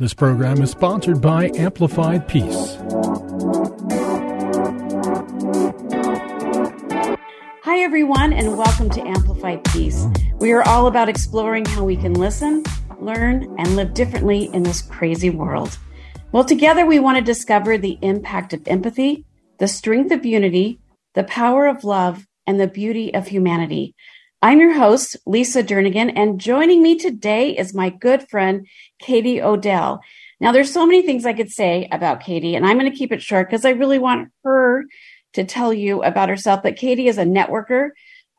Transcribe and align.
This 0.00 0.14
program 0.14 0.62
is 0.62 0.70
sponsored 0.70 1.20
by 1.20 1.50
Amplified 1.56 2.26
Peace. 2.26 2.78
Hi, 7.64 7.80
everyone, 7.80 8.32
and 8.32 8.56
welcome 8.56 8.88
to 8.88 9.06
Amplified 9.06 9.62
Peace. 9.64 10.06
We 10.36 10.52
are 10.52 10.66
all 10.66 10.86
about 10.86 11.10
exploring 11.10 11.66
how 11.66 11.84
we 11.84 11.96
can 11.96 12.14
listen, 12.14 12.62
learn, 12.98 13.54
and 13.58 13.76
live 13.76 13.92
differently 13.92 14.48
in 14.54 14.62
this 14.62 14.80
crazy 14.80 15.28
world. 15.28 15.76
Well, 16.32 16.44
together 16.44 16.86
we 16.86 16.98
want 16.98 17.18
to 17.18 17.22
discover 17.22 17.76
the 17.76 17.98
impact 18.00 18.54
of 18.54 18.66
empathy, 18.66 19.26
the 19.58 19.68
strength 19.68 20.12
of 20.12 20.24
unity, 20.24 20.80
the 21.12 21.24
power 21.24 21.66
of 21.66 21.84
love, 21.84 22.26
and 22.46 22.58
the 22.58 22.68
beauty 22.68 23.12
of 23.12 23.26
humanity. 23.26 23.94
I'm 24.42 24.58
your 24.58 24.72
host, 24.72 25.18
Lisa 25.26 25.62
Jernigan, 25.62 26.14
and 26.16 26.40
joining 26.40 26.82
me 26.82 26.96
today 26.96 27.54
is 27.54 27.74
my 27.74 27.90
good 27.90 28.26
friend, 28.30 28.66
Katie 28.98 29.42
Odell. 29.42 30.00
Now, 30.40 30.50
there's 30.50 30.72
so 30.72 30.86
many 30.86 31.02
things 31.02 31.26
I 31.26 31.34
could 31.34 31.50
say 31.50 31.86
about 31.92 32.22
Katie, 32.22 32.54
and 32.54 32.66
I'm 32.66 32.78
going 32.78 32.90
to 32.90 32.96
keep 32.96 33.12
it 33.12 33.20
short 33.20 33.50
because 33.50 33.66
I 33.66 33.72
really 33.72 33.98
want 33.98 34.30
her 34.42 34.84
to 35.34 35.44
tell 35.44 35.74
you 35.74 36.02
about 36.02 36.30
herself. 36.30 36.62
But 36.62 36.76
Katie 36.76 37.08
is 37.08 37.18
a 37.18 37.24
networker, 37.24 37.90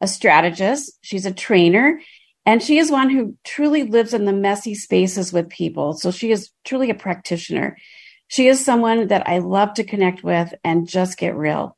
a 0.02 0.08
strategist, 0.08 0.92
she's 1.02 1.28
a 1.28 1.34
trainer, 1.34 2.02
and 2.48 2.64
she 2.64 2.80
is 2.80 2.90
one 2.90 3.12
who 3.12 3.38
truly 3.44 3.84
lives 3.84 4.16
in 4.16 4.26
the 4.26 4.34
messy 4.34 4.74
spaces 4.74 5.32
with 5.32 5.50
people. 5.50 5.94
So 5.94 6.10
she 6.10 6.32
is 6.32 6.50
truly 6.66 6.90
a 6.90 6.96
practitioner. 6.96 7.78
She 8.28 8.48
is 8.48 8.66
someone 8.66 9.10
that 9.10 9.30
I 9.30 9.38
love 9.38 9.76
to 9.76 9.84
connect 9.84 10.24
with 10.24 10.52
and 10.64 10.90
just 10.90 11.20
get 11.20 11.36
real. 11.36 11.78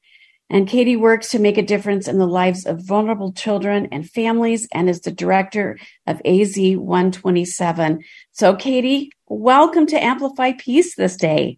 And 0.54 0.68
Katie 0.68 0.96
works 0.96 1.30
to 1.30 1.40
make 1.40 1.58
a 1.58 1.64
difference 1.64 2.08
in 2.08 2.20
the 2.20 2.28
lives 2.28 2.68
of 2.68 2.86
vulnerable 2.86 3.34
children 3.34 3.88
and 3.92 4.08
families 4.08 4.68
and 4.72 4.88
is 4.88 5.02
the 5.02 5.10
director 5.10 5.80
of 6.06 6.22
AZ 6.26 6.56
127. 6.56 8.04
So, 8.34 8.56
Katie, 8.56 9.10
welcome 9.26 9.88
to 9.88 10.02
Amplify 10.02 10.52
Peace 10.52 10.94
this 10.94 11.16
day. 11.16 11.58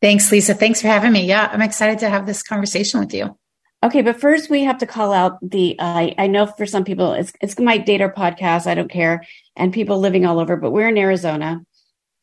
Thanks, 0.00 0.32
Lisa. 0.32 0.54
Thanks 0.54 0.80
for 0.80 0.88
having 0.88 1.12
me. 1.12 1.26
Yeah, 1.26 1.50
I'm 1.52 1.60
excited 1.60 1.98
to 1.98 2.08
have 2.08 2.24
this 2.24 2.42
conversation 2.42 2.98
with 2.98 3.12
you. 3.12 3.38
Okay, 3.84 4.00
but 4.00 4.18
first 4.18 4.48
we 4.48 4.64
have 4.64 4.78
to 4.78 4.86
call 4.86 5.12
out 5.12 5.36
the. 5.42 5.78
Uh, 5.78 6.12
I 6.16 6.28
know 6.28 6.46
for 6.46 6.64
some 6.64 6.84
people 6.84 7.12
it's 7.12 7.34
it's 7.42 7.58
my 7.58 7.76
data 7.76 8.08
podcast. 8.08 8.66
I 8.66 8.74
don't 8.74 8.90
care, 8.90 9.22
and 9.54 9.70
people 9.70 9.98
living 9.98 10.24
all 10.24 10.38
over. 10.38 10.56
But 10.56 10.70
we're 10.70 10.88
in 10.88 10.96
Arizona, 10.96 11.60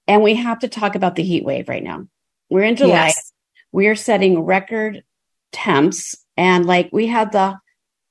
and 0.08 0.23
we 0.23 0.33
have 0.33 0.59
to 0.59 0.67
talk 0.67 0.95
about 0.95 1.14
the 1.14 1.23
heat 1.23 1.45
wave 1.45 1.70
right 1.70 1.83
now. 1.83 2.08
We're 2.50 2.64
in 2.64 2.76
July. 2.76 3.08
Yes. 3.08 3.33
We 3.72 3.86
are 3.86 3.95
setting 3.95 4.39
record 4.42 5.04
temps 5.52 6.16
and 6.38 6.66
like 6.66 6.89
we 6.92 7.08
had 7.08 7.31
the 7.31 7.58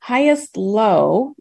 highest 0.01 0.57
low 0.57 1.35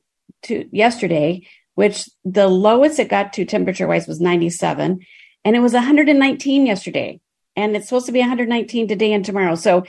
to 0.44 0.68
yesterday 0.72 1.46
which 1.76 2.10
the 2.26 2.48
lowest 2.48 2.98
it 2.98 3.08
got 3.08 3.34
to 3.34 3.46
temperature 3.46 3.88
wise 3.88 4.08
was 4.08 4.20
97 4.20 5.00
and 5.46 5.56
it 5.56 5.60
was 5.60 5.74
119 5.74 6.66
yesterday 6.66 7.20
and 7.56 7.76
it's 7.76 7.88
supposed 7.88 8.08
to 8.08 8.12
be 8.12 8.20
119 8.20 8.88
today 8.88 9.14
and 9.14 9.26
tomorrow. 9.26 9.56
So 9.56 9.86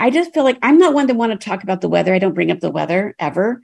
i 0.00 0.10
just 0.10 0.32
feel 0.32 0.44
like 0.44 0.58
i'm 0.62 0.78
not 0.78 0.94
one 0.94 1.08
to 1.08 1.14
want 1.14 1.32
to 1.32 1.48
talk 1.48 1.62
about 1.62 1.80
the 1.80 1.88
weather. 1.88 2.14
I 2.14 2.18
don't 2.18 2.34
bring 2.34 2.50
up 2.50 2.60
the 2.60 2.70
weather 2.70 3.14
ever 3.18 3.60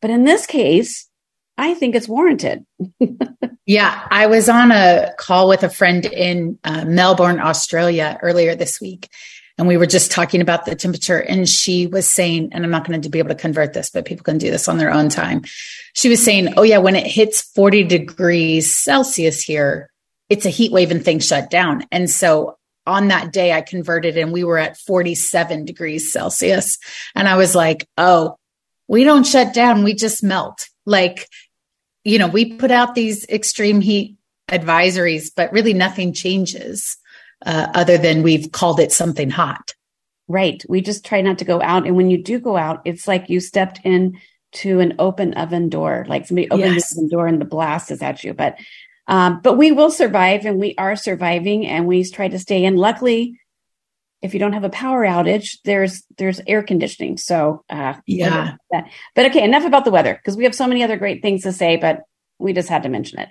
but 0.00 0.10
in 0.10 0.24
this 0.24 0.46
case 0.46 1.08
i 1.56 1.74
think 1.74 1.94
it's 1.94 2.08
warranted. 2.08 2.64
Yeah 3.66 4.06
i 4.10 4.26
was 4.26 4.50
on 4.50 4.72
a 4.72 5.14
call 5.18 5.48
with 5.48 5.62
a 5.62 5.70
friend 5.70 6.04
in 6.04 6.58
uh, 6.64 6.84
melbourne 6.84 7.40
australia 7.40 8.18
earlier 8.20 8.54
this 8.54 8.78
week 8.78 9.08
and 9.58 9.68
we 9.68 9.76
were 9.76 9.86
just 9.86 10.10
talking 10.10 10.40
about 10.40 10.64
the 10.64 10.74
temperature 10.74 11.20
and 11.20 11.48
she 11.48 11.86
was 11.86 12.08
saying 12.08 12.50
and 12.52 12.64
i'm 12.64 12.70
not 12.70 12.86
going 12.86 13.00
to 13.00 13.08
be 13.08 13.18
able 13.18 13.28
to 13.28 13.34
convert 13.34 13.72
this 13.72 13.90
but 13.90 14.04
people 14.04 14.24
can 14.24 14.38
do 14.38 14.50
this 14.50 14.68
on 14.68 14.78
their 14.78 14.92
own 14.92 15.08
time. 15.08 15.42
She 15.94 16.08
was 16.08 16.22
saying 16.22 16.54
oh 16.56 16.62
yeah 16.62 16.78
when 16.78 16.96
it 16.96 17.06
hits 17.06 17.42
40 17.42 17.84
degrees 17.84 18.74
celsius 18.74 19.42
here 19.42 19.90
it's 20.28 20.46
a 20.46 20.50
heat 20.50 20.72
wave 20.72 20.90
and 20.90 21.04
things 21.04 21.26
shut 21.26 21.50
down. 21.50 21.84
And 21.92 22.10
so 22.10 22.56
on 22.86 23.08
that 23.08 23.32
day 23.32 23.52
i 23.52 23.60
converted 23.60 24.16
and 24.16 24.32
we 24.32 24.44
were 24.44 24.58
at 24.58 24.76
47 24.76 25.64
degrees 25.64 26.12
celsius. 26.12 26.78
And 27.14 27.28
i 27.28 27.36
was 27.36 27.54
like 27.54 27.88
oh 27.96 28.36
we 28.88 29.04
don't 29.04 29.26
shut 29.26 29.54
down 29.54 29.84
we 29.84 29.94
just 29.94 30.22
melt. 30.22 30.68
Like 30.84 31.28
you 32.02 32.18
know 32.18 32.28
we 32.28 32.56
put 32.56 32.70
out 32.70 32.94
these 32.94 33.26
extreme 33.28 33.80
heat 33.80 34.16
advisories 34.50 35.30
but 35.34 35.52
really 35.52 35.72
nothing 35.72 36.12
changes 36.12 36.98
uh, 37.44 37.68
other 37.74 37.98
than 37.98 38.22
we've 38.22 38.50
called 38.52 38.80
it 38.80 38.92
something 38.92 39.30
hot. 39.30 39.74
Right. 40.26 40.64
We 40.68 40.80
just 40.80 41.04
try 41.04 41.20
not 41.20 41.38
to 41.38 41.44
go 41.44 41.60
out. 41.60 41.86
And 41.86 41.96
when 41.96 42.10
you 42.10 42.22
do 42.22 42.38
go 42.38 42.56
out, 42.56 42.82
it's 42.84 43.06
like 43.06 43.28
you 43.28 43.40
stepped 43.40 43.80
in 43.84 44.18
to 44.52 44.80
an 44.80 44.94
open 44.98 45.34
oven 45.34 45.68
door, 45.68 46.06
like 46.08 46.26
somebody 46.26 46.50
opened 46.50 46.74
yes. 46.74 46.94
the 46.94 47.00
oven 47.00 47.08
door 47.08 47.26
and 47.26 47.40
the 47.40 47.44
blast 47.44 47.90
is 47.90 48.00
at 48.00 48.24
you. 48.24 48.32
But, 48.32 48.56
um, 49.06 49.40
but 49.42 49.58
we 49.58 49.72
will 49.72 49.90
survive 49.90 50.46
and 50.46 50.58
we 50.58 50.74
are 50.78 50.96
surviving 50.96 51.66
and 51.66 51.86
we 51.86 52.08
try 52.08 52.28
to 52.28 52.38
stay 52.38 52.64
in. 52.64 52.76
Luckily, 52.76 53.38
if 54.22 54.32
you 54.32 54.40
don't 54.40 54.54
have 54.54 54.64
a 54.64 54.70
power 54.70 55.04
outage, 55.04 55.58
there's 55.64 56.02
there's 56.16 56.40
air 56.46 56.62
conditioning. 56.62 57.18
So 57.18 57.62
uh, 57.68 57.94
yeah. 58.06 58.56
But 59.14 59.26
okay, 59.26 59.44
enough 59.44 59.66
about 59.66 59.84
the 59.84 59.90
weather 59.90 60.14
because 60.14 60.34
we 60.34 60.44
have 60.44 60.54
so 60.54 60.66
many 60.66 60.82
other 60.82 60.96
great 60.96 61.20
things 61.20 61.42
to 61.42 61.52
say, 61.52 61.76
but 61.76 62.00
we 62.38 62.54
just 62.54 62.70
had 62.70 62.84
to 62.84 62.88
mention 62.88 63.18
it. 63.18 63.28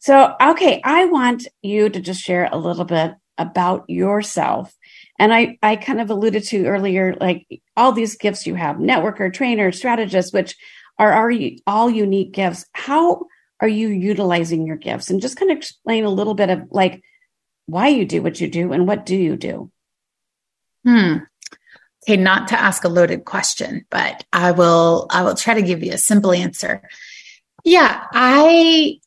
So 0.00 0.34
okay, 0.38 0.82
I 0.84 1.06
want 1.06 1.48
you 1.62 1.88
to 1.88 1.98
just 1.98 2.20
share 2.20 2.46
a 2.52 2.58
little 2.58 2.84
bit 2.84 3.14
about 3.38 3.88
yourself. 3.88 4.74
And 5.18 5.32
I, 5.32 5.58
I 5.62 5.76
kind 5.76 6.00
of 6.00 6.10
alluded 6.10 6.44
to 6.44 6.66
earlier, 6.66 7.14
like 7.20 7.46
all 7.76 7.92
these 7.92 8.16
gifts 8.16 8.46
you 8.46 8.54
have, 8.54 8.76
networker, 8.76 9.32
trainer, 9.32 9.72
strategist, 9.72 10.34
which 10.34 10.56
are, 10.98 11.12
are 11.12 11.32
all 11.66 11.90
unique 11.90 12.32
gifts. 12.32 12.66
How 12.72 13.26
are 13.60 13.68
you 13.68 13.88
utilizing 13.88 14.66
your 14.66 14.76
gifts? 14.76 15.10
And 15.10 15.20
just 15.20 15.36
kind 15.36 15.50
of 15.50 15.56
explain 15.56 16.04
a 16.04 16.10
little 16.10 16.34
bit 16.34 16.50
of 16.50 16.68
like 16.70 17.02
why 17.66 17.88
you 17.88 18.04
do 18.04 18.22
what 18.22 18.40
you 18.40 18.48
do 18.48 18.72
and 18.72 18.86
what 18.86 19.06
do 19.06 19.16
you 19.16 19.36
do? 19.36 19.70
Hmm. 20.84 21.18
Okay, 22.06 22.16
not 22.18 22.48
to 22.48 22.60
ask 22.60 22.84
a 22.84 22.88
loaded 22.88 23.24
question, 23.24 23.86
but 23.88 24.24
I 24.32 24.52
will 24.52 25.06
I 25.10 25.22
will 25.22 25.34
try 25.34 25.54
to 25.54 25.62
give 25.62 25.82
you 25.82 25.92
a 25.92 25.98
simple 25.98 26.32
answer. 26.32 26.82
Yeah, 27.64 28.04
I 28.12 29.00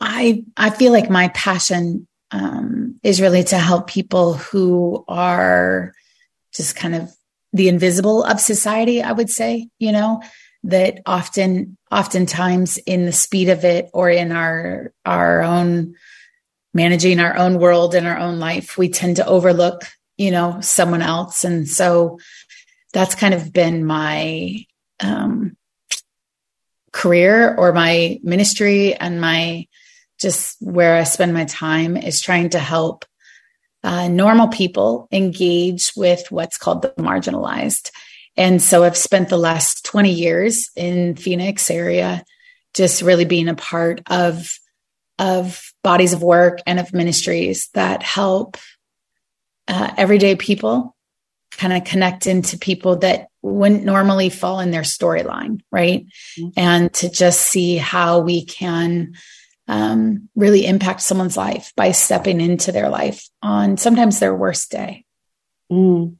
I 0.00 0.44
I 0.56 0.70
feel 0.70 0.92
like 0.92 1.10
my 1.10 1.28
passion 1.28 2.07
um, 2.30 3.00
is 3.02 3.20
really 3.20 3.44
to 3.44 3.58
help 3.58 3.86
people 3.86 4.34
who 4.34 5.04
are 5.08 5.94
just 6.52 6.76
kind 6.76 6.94
of 6.94 7.10
the 7.52 7.68
invisible 7.68 8.24
of 8.24 8.40
society, 8.40 9.02
I 9.02 9.12
would 9.12 9.30
say, 9.30 9.68
you 9.78 9.92
know, 9.92 10.22
that 10.64 11.00
often, 11.06 11.76
oftentimes 11.90 12.78
in 12.78 13.06
the 13.06 13.12
speed 13.12 13.48
of 13.48 13.64
it 13.64 13.88
or 13.94 14.10
in 14.10 14.32
our, 14.32 14.92
our 15.06 15.42
own 15.42 15.94
managing 16.74 17.20
our 17.20 17.36
own 17.36 17.58
world 17.58 17.94
and 17.94 18.06
our 18.06 18.18
own 18.18 18.38
life, 18.38 18.76
we 18.76 18.88
tend 18.88 19.16
to 19.16 19.26
overlook, 19.26 19.84
you 20.16 20.30
know, 20.30 20.60
someone 20.60 21.02
else. 21.02 21.44
And 21.44 21.66
so 21.66 22.18
that's 22.92 23.14
kind 23.14 23.34
of 23.34 23.52
been 23.52 23.84
my, 23.84 24.64
um, 25.00 25.56
career 26.92 27.54
or 27.54 27.72
my 27.72 28.18
ministry 28.22 28.94
and 28.94 29.20
my 29.20 29.66
just 30.18 30.56
where 30.60 30.96
I 30.96 31.04
spend 31.04 31.32
my 31.32 31.44
time 31.44 31.96
is 31.96 32.20
trying 32.20 32.50
to 32.50 32.58
help 32.58 33.04
uh, 33.84 34.08
normal 34.08 34.48
people 34.48 35.08
engage 35.12 35.92
with 35.96 36.30
what's 36.30 36.58
called 36.58 36.82
the 36.82 36.88
marginalized. 36.98 37.90
And 38.36 38.60
so 38.60 38.84
I've 38.84 38.96
spent 38.96 39.28
the 39.28 39.36
last 39.36 39.84
20 39.84 40.12
years 40.12 40.70
in 40.76 41.16
Phoenix 41.16 41.70
area, 41.70 42.24
just 42.74 43.02
really 43.02 43.24
being 43.24 43.48
a 43.48 43.54
part 43.54 44.02
of, 44.08 44.58
of 45.18 45.72
bodies 45.82 46.12
of 46.12 46.22
work 46.22 46.60
and 46.66 46.78
of 46.78 46.92
ministries 46.92 47.68
that 47.74 48.02
help 48.02 48.56
uh, 49.66 49.92
everyday 49.96 50.34
people 50.36 50.96
kind 51.52 51.72
of 51.72 51.84
connect 51.84 52.26
into 52.26 52.58
people 52.58 52.96
that 52.96 53.28
wouldn't 53.42 53.84
normally 53.84 54.30
fall 54.30 54.60
in 54.60 54.70
their 54.70 54.82
storyline, 54.82 55.60
right? 55.70 56.06
Mm-hmm. 56.38 56.48
And 56.56 56.92
to 56.94 57.10
just 57.10 57.40
see 57.40 57.76
how 57.76 58.20
we 58.20 58.44
can 58.44 59.14
um, 59.68 60.28
really 60.34 60.66
impact 60.66 61.02
someone's 61.02 61.36
life 61.36 61.72
by 61.76 61.92
stepping 61.92 62.40
into 62.40 62.72
their 62.72 62.88
life 62.88 63.28
on 63.42 63.76
sometimes 63.76 64.18
their 64.18 64.34
worst 64.34 64.70
day. 64.70 65.04
Mm. 65.70 66.16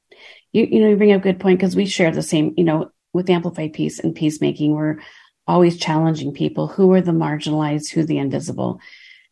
You, 0.53 0.65
you 0.65 0.81
know, 0.81 0.89
you 0.89 0.97
bring 0.97 1.13
up 1.13 1.21
a 1.21 1.25
good 1.25 1.41
point 1.41 1.59
because 1.59 1.75
we 1.75 1.87
share 1.87 2.11
the 2.11 2.23
same, 2.23 2.55
you 2.57 2.65
know, 2.65 2.91
with 3.13 3.31
Amplified 3.31 3.73
Peace 3.73 3.99
and 3.99 4.15
Peacemaking, 4.15 4.75
we're 4.75 4.99
always 5.47 5.79
challenging 5.79 6.33
people 6.33 6.69
who 6.69 6.93
are 6.93 7.01
the 7.01 7.13
marginalized, 7.13 7.91
who 7.91 8.05
the 8.05 8.19
invisible. 8.19 8.81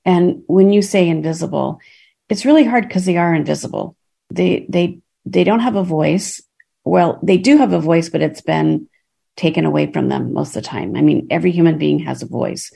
And 0.04 0.42
when 0.46 0.72
you 0.72 0.80
say 0.80 1.08
invisible, 1.08 1.80
it's 2.28 2.46
really 2.46 2.64
hard 2.64 2.88
because 2.88 3.04
they 3.04 3.18
are 3.18 3.34
invisible. 3.34 3.96
They 4.30 4.66
they 4.68 5.00
they 5.24 5.44
don't 5.44 5.60
have 5.60 5.76
a 5.76 5.84
voice. 5.84 6.42
Well, 6.84 7.20
they 7.22 7.36
do 7.36 7.58
have 7.58 7.72
a 7.72 7.80
voice, 7.80 8.08
but 8.08 8.22
it's 8.22 8.40
been 8.40 8.88
taken 9.36 9.66
away 9.66 9.92
from 9.92 10.08
them 10.08 10.32
most 10.32 10.56
of 10.56 10.62
the 10.62 10.68
time. 10.68 10.96
I 10.96 11.02
mean, 11.02 11.26
every 11.30 11.50
human 11.50 11.78
being 11.78 11.98
has 12.00 12.22
a 12.22 12.26
voice, 12.26 12.72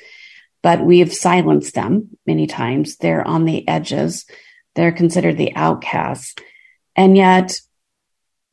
but 0.63 0.85
we 0.85 0.99
have 1.01 1.13
silenced 1.13 1.75
them 1.75 2.11
many 2.27 2.47
times. 2.47 2.97
They're 2.97 3.27
on 3.27 3.45
the 3.45 3.67
edges. 3.67 4.27
They're 4.75 4.93
considered 4.93 5.37
the 5.37 5.55
outcasts. 5.57 6.35
And 6.97 7.17
yet, 7.17 7.61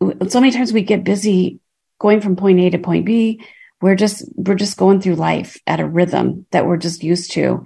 so 0.02 0.40
many 0.40 0.52
times 0.52 0.72
we 0.72 0.82
get 0.82 1.04
busy 1.04 1.60
going 2.00 2.22
from 2.22 2.36
point 2.36 2.60
A 2.60 2.70
to 2.70 2.78
point 2.78 3.06
B. 3.06 3.44
We're 3.82 3.96
just, 3.96 4.24
we're 4.36 4.56
just 4.56 4.78
going 4.78 5.02
through 5.02 5.16
life 5.16 5.60
at 5.68 5.80
a 5.80 5.88
rhythm 5.88 6.46
that 6.52 6.66
we're 6.66 6.78
just 6.78 7.04
used 7.04 7.32
to. 7.34 7.66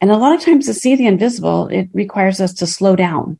And 0.00 0.10
a 0.10 0.16
lot 0.16 0.34
of 0.34 0.42
times 0.42 0.66
to 0.66 0.74
see 0.74 0.96
the 0.96 1.06
invisible, 1.06 1.68
it 1.68 1.88
requires 1.92 2.40
us 2.40 2.54
to 2.54 2.66
slow 2.66 2.96
down 2.96 3.38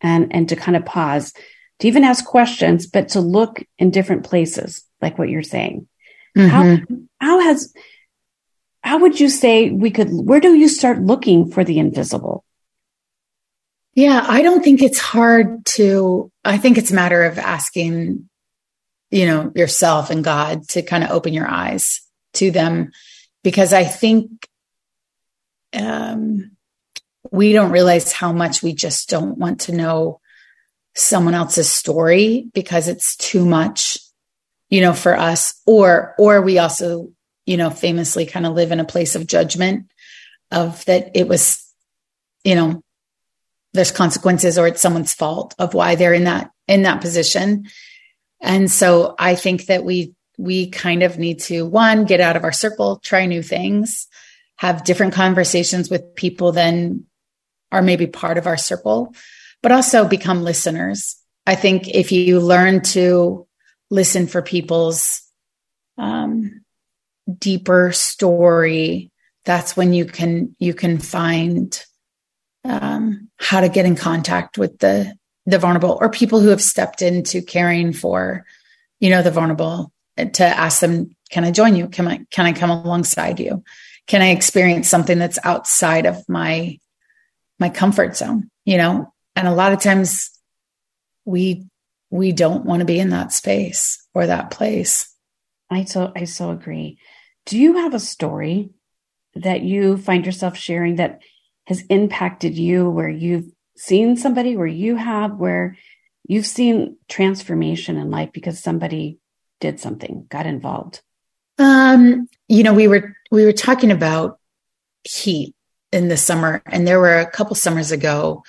and, 0.00 0.32
and 0.32 0.48
to 0.48 0.56
kind 0.56 0.76
of 0.76 0.84
pause, 0.84 1.32
to 1.78 1.88
even 1.88 2.04
ask 2.04 2.24
questions, 2.24 2.86
but 2.86 3.08
to 3.10 3.20
look 3.20 3.62
in 3.78 3.90
different 3.90 4.24
places, 4.24 4.84
like 5.00 5.18
what 5.18 5.28
you're 5.28 5.42
saying. 5.42 5.88
Mm-hmm. 6.36 6.48
How, 6.48 6.78
how 7.20 7.40
has, 7.40 7.72
how 8.88 9.00
would 9.00 9.20
you 9.20 9.28
say 9.28 9.70
we 9.70 9.90
could, 9.90 10.08
where 10.10 10.40
do 10.40 10.54
you 10.54 10.66
start 10.66 11.02
looking 11.02 11.50
for 11.50 11.62
the 11.62 11.78
invisible? 11.78 12.42
Yeah, 13.92 14.24
I 14.26 14.40
don't 14.40 14.64
think 14.64 14.80
it's 14.80 14.98
hard 14.98 15.66
to, 15.76 16.32
I 16.42 16.56
think 16.56 16.78
it's 16.78 16.90
a 16.90 16.94
matter 16.94 17.24
of 17.24 17.38
asking, 17.38 18.30
you 19.10 19.26
know, 19.26 19.52
yourself 19.54 20.08
and 20.08 20.24
God 20.24 20.66
to 20.70 20.80
kind 20.80 21.04
of 21.04 21.10
open 21.10 21.34
your 21.34 21.46
eyes 21.46 22.00
to 22.34 22.50
them 22.50 22.92
because 23.44 23.74
I 23.74 23.84
think 23.84 24.48
um, 25.74 26.52
we 27.30 27.52
don't 27.52 27.72
realize 27.72 28.10
how 28.10 28.32
much 28.32 28.62
we 28.62 28.72
just 28.72 29.10
don't 29.10 29.36
want 29.36 29.60
to 29.62 29.72
know 29.72 30.20
someone 30.94 31.34
else's 31.34 31.70
story 31.70 32.48
because 32.54 32.88
it's 32.88 33.16
too 33.16 33.44
much 33.44 33.98
you 34.70 34.80
know 34.80 34.92
for 34.92 35.16
us 35.16 35.62
or 35.66 36.14
or 36.18 36.42
we 36.42 36.58
also 36.58 37.10
you 37.48 37.56
know 37.56 37.70
famously 37.70 38.26
kind 38.26 38.46
of 38.46 38.54
live 38.54 38.72
in 38.72 38.80
a 38.80 38.84
place 38.84 39.14
of 39.14 39.26
judgment 39.26 39.86
of 40.50 40.84
that 40.86 41.10
it 41.14 41.28
was 41.28 41.64
you 42.44 42.54
know 42.54 42.82
there's 43.72 43.90
consequences 43.90 44.58
or 44.58 44.66
it's 44.66 44.80
someone's 44.80 45.14
fault 45.14 45.54
of 45.58 45.74
why 45.74 45.94
they're 45.94 46.14
in 46.14 46.24
that 46.24 46.50
in 46.66 46.82
that 46.82 47.00
position 47.00 47.66
and 48.40 48.70
so 48.70 49.14
i 49.18 49.34
think 49.34 49.66
that 49.66 49.84
we 49.84 50.14
we 50.36 50.70
kind 50.70 51.02
of 51.02 51.18
need 51.18 51.40
to 51.40 51.64
one 51.66 52.04
get 52.04 52.20
out 52.20 52.36
of 52.36 52.44
our 52.44 52.52
circle 52.52 53.00
try 53.02 53.26
new 53.26 53.42
things 53.42 54.08
have 54.58 54.84
different 54.84 55.14
conversations 55.14 55.88
with 55.88 56.14
people 56.16 56.52
than 56.52 57.04
are 57.70 57.82
maybe 57.82 58.06
part 58.06 58.38
of 58.38 58.46
our 58.46 58.56
circle, 58.56 59.14
but 59.62 59.72
also 59.72 60.06
become 60.06 60.42
listeners. 60.42 61.16
I 61.46 61.54
think 61.54 61.88
if 61.88 62.12
you 62.12 62.40
learn 62.40 62.82
to 62.82 63.46
listen 63.90 64.26
for 64.26 64.42
people's 64.42 65.22
um, 65.96 66.57
deeper 67.38 67.92
story, 67.92 69.10
that's 69.44 69.76
when 69.76 69.92
you 69.92 70.04
can 70.04 70.54
you 70.58 70.74
can 70.74 70.98
find 70.98 71.84
um, 72.64 73.28
how 73.38 73.60
to 73.60 73.68
get 73.68 73.86
in 73.86 73.96
contact 73.96 74.58
with 74.58 74.78
the 74.78 75.14
the 75.46 75.58
vulnerable 75.58 75.98
or 76.00 76.10
people 76.10 76.40
who 76.40 76.48
have 76.48 76.62
stepped 76.62 77.00
into 77.00 77.40
caring 77.40 77.92
for 77.92 78.44
you 79.00 79.10
know 79.10 79.22
the 79.22 79.30
vulnerable 79.30 79.92
to 80.34 80.44
ask 80.44 80.80
them 80.80 81.14
can 81.30 81.44
i 81.44 81.50
join 81.50 81.74
you 81.74 81.88
can 81.88 82.06
i 82.06 82.20
can 82.30 82.44
i 82.44 82.52
come 82.52 82.68
alongside 82.68 83.40
you 83.40 83.62
can 84.08 84.22
I 84.22 84.30
experience 84.30 84.88
something 84.88 85.18
that's 85.18 85.38
outside 85.44 86.06
of 86.06 86.28
my 86.28 86.78
my 87.60 87.68
comfort 87.68 88.16
zone, 88.16 88.50
you 88.64 88.78
know? 88.78 89.12
And 89.36 89.46
a 89.46 89.54
lot 89.54 89.72
of 89.72 89.80
times 89.80 90.30
we 91.24 91.66
we 92.10 92.32
don't 92.32 92.64
want 92.64 92.80
to 92.80 92.86
be 92.86 92.98
in 92.98 93.10
that 93.10 93.32
space 93.32 94.04
or 94.14 94.26
that 94.26 94.50
place. 94.50 95.14
I 95.70 95.84
so 95.84 96.10
I 96.16 96.24
so 96.24 96.50
agree. 96.50 96.98
Do 97.48 97.58
you 97.58 97.78
have 97.78 97.94
a 97.94 97.98
story 97.98 98.68
that 99.34 99.62
you 99.62 99.96
find 99.96 100.26
yourself 100.26 100.54
sharing 100.54 100.96
that 100.96 101.22
has 101.66 101.80
impacted 101.88 102.58
you 102.58 102.90
where 102.90 103.08
you've 103.08 103.50
seen 103.74 104.18
somebody 104.18 104.54
where 104.54 104.66
you 104.66 104.96
have 104.96 105.38
where 105.38 105.78
you've 106.26 106.44
seen 106.44 106.98
transformation 107.08 107.96
in 107.96 108.10
life 108.10 108.32
because 108.34 108.62
somebody 108.62 109.18
did 109.60 109.80
something, 109.80 110.26
got 110.28 110.44
involved? 110.44 111.00
Um, 111.56 112.28
you 112.48 112.62
know, 112.64 112.74
we 112.74 112.86
were 112.86 113.16
we 113.30 113.46
were 113.46 113.52
talking 113.52 113.92
about 113.92 114.38
heat 115.04 115.54
in 115.90 116.08
the 116.08 116.18
summer, 116.18 116.60
and 116.66 116.86
there 116.86 117.00
were 117.00 117.18
a 117.18 117.30
couple 117.30 117.56
summers 117.56 117.92
ago 117.92 118.44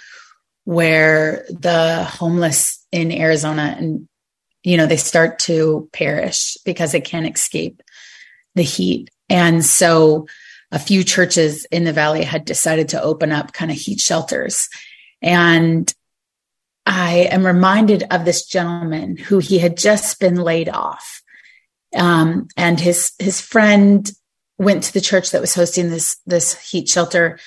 where 0.66 1.46
the 1.50 2.04
homeless 2.04 2.86
in 2.92 3.14
Arizona 3.14 3.78
and 3.80 4.10
you 4.64 4.76
know 4.76 4.88
they 4.88 4.98
start 4.98 5.40
to 5.40 5.90
perish 5.94 6.58
because 6.66 6.92
they 6.92 7.00
can't 7.00 7.34
escape 7.34 7.82
the 8.56 8.64
heat. 8.64 9.10
And 9.30 9.66
so 9.66 10.28
a 10.72 10.80
few 10.80 11.04
churches 11.04 11.66
in 11.66 11.84
the 11.84 11.94
valley 11.94 12.24
had 12.24 12.46
decided 12.46 12.90
to 12.90 13.02
open 13.02 13.32
up 13.32 13.54
kind 13.54 13.72
of 13.72 13.78
heat 13.78 14.00
shelters. 14.00 14.70
And 15.22 15.92
I 16.86 17.28
am 17.32 17.46
reminded 17.46 18.04
of 18.12 18.26
this 18.26 18.46
gentleman 18.46 19.18
who 19.18 19.40
he 19.40 19.60
had 19.60 19.78
just 19.78 20.20
been 20.20 20.36
laid 20.36 20.70
off. 20.70 21.22
Um, 21.96 22.48
and 22.56 22.80
his 22.80 23.14
his 23.20 23.42
friend 23.42 24.10
went 24.58 24.84
to 24.84 24.94
the 24.94 25.02
church 25.02 25.32
that 25.32 25.42
was 25.42 25.56
hosting 25.56 25.90
this 25.90 26.18
this 26.26 26.58
heat 26.60 26.88
shelter. 26.88 27.40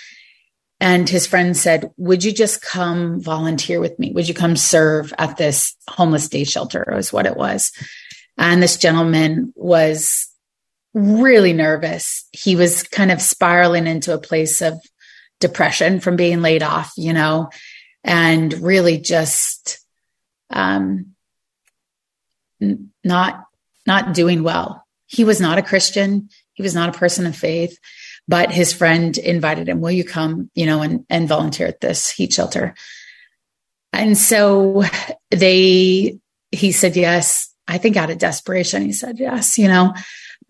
And 0.80 1.08
his 1.08 1.28
friend 1.28 1.56
said 1.56 1.90
would 1.96 2.24
you 2.24 2.32
just 2.32 2.60
come 2.60 3.20
volunteer 3.20 3.80
with 3.80 3.98
me? 3.98 4.12
Would 4.12 4.28
you 4.28 4.34
come 4.34 4.56
serve 4.56 5.14
at 5.18 5.36
this 5.36 5.76
homeless 5.88 6.28
day 6.28 6.44
shelter? 6.44 6.84
Was 6.92 7.12
what 7.12 7.26
it 7.26 7.36
was. 7.36 7.72
And 8.36 8.62
this 8.62 8.76
gentleman 8.76 9.52
was 9.54 10.31
really 10.94 11.52
nervous 11.52 12.28
he 12.32 12.56
was 12.56 12.82
kind 12.82 13.10
of 13.10 13.22
spiraling 13.22 13.86
into 13.86 14.12
a 14.12 14.18
place 14.18 14.60
of 14.60 14.74
depression 15.40 16.00
from 16.00 16.16
being 16.16 16.42
laid 16.42 16.62
off 16.62 16.92
you 16.96 17.12
know 17.12 17.48
and 18.04 18.52
really 18.54 18.98
just 18.98 19.80
um 20.50 21.12
not 23.04 23.46
not 23.86 24.14
doing 24.14 24.42
well. 24.42 24.86
He 25.06 25.24
was 25.24 25.40
not 25.40 25.58
a 25.58 25.62
Christian. 25.62 26.28
He 26.54 26.62
was 26.62 26.74
not 26.74 26.88
a 26.88 26.98
person 26.98 27.26
of 27.26 27.36
faith, 27.36 27.78
but 28.28 28.50
his 28.50 28.72
friend 28.72 29.16
invited 29.18 29.68
him, 29.68 29.80
will 29.80 29.90
you 29.90 30.04
come, 30.04 30.50
you 30.54 30.66
know, 30.66 30.82
and, 30.82 31.04
and 31.10 31.28
volunteer 31.28 31.66
at 31.66 31.80
this 31.80 32.10
heat 32.10 32.32
shelter? 32.32 32.74
And 33.92 34.16
so 34.16 34.84
they, 35.30 36.18
he 36.50 36.72
said, 36.72 36.96
yes, 36.96 37.52
I 37.66 37.78
think 37.78 37.96
out 37.96 38.10
of 38.10 38.18
desperation, 38.18 38.82
he 38.82 38.92
said, 38.92 39.18
yes, 39.18 39.58
you 39.58 39.68
know, 39.68 39.94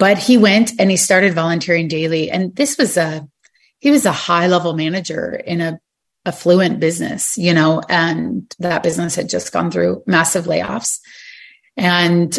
but 0.02 0.18
he 0.18 0.36
went 0.36 0.72
and 0.80 0.90
he 0.90 0.96
started 0.96 1.32
volunteering 1.32 1.86
daily. 1.86 2.28
And 2.28 2.56
this 2.56 2.76
was 2.76 2.96
a, 2.96 3.24
he 3.78 3.92
was 3.92 4.04
a 4.04 4.10
high 4.10 4.48
level 4.48 4.72
manager 4.72 5.32
in 5.32 5.60
a 5.60 5.78
affluent 6.24 6.80
business, 6.80 7.38
you 7.38 7.54
know, 7.54 7.80
and 7.88 8.52
that 8.58 8.82
business 8.82 9.14
had 9.14 9.28
just 9.28 9.52
gone 9.52 9.70
through 9.70 10.02
massive 10.04 10.46
layoffs. 10.46 10.98
And 11.76 12.36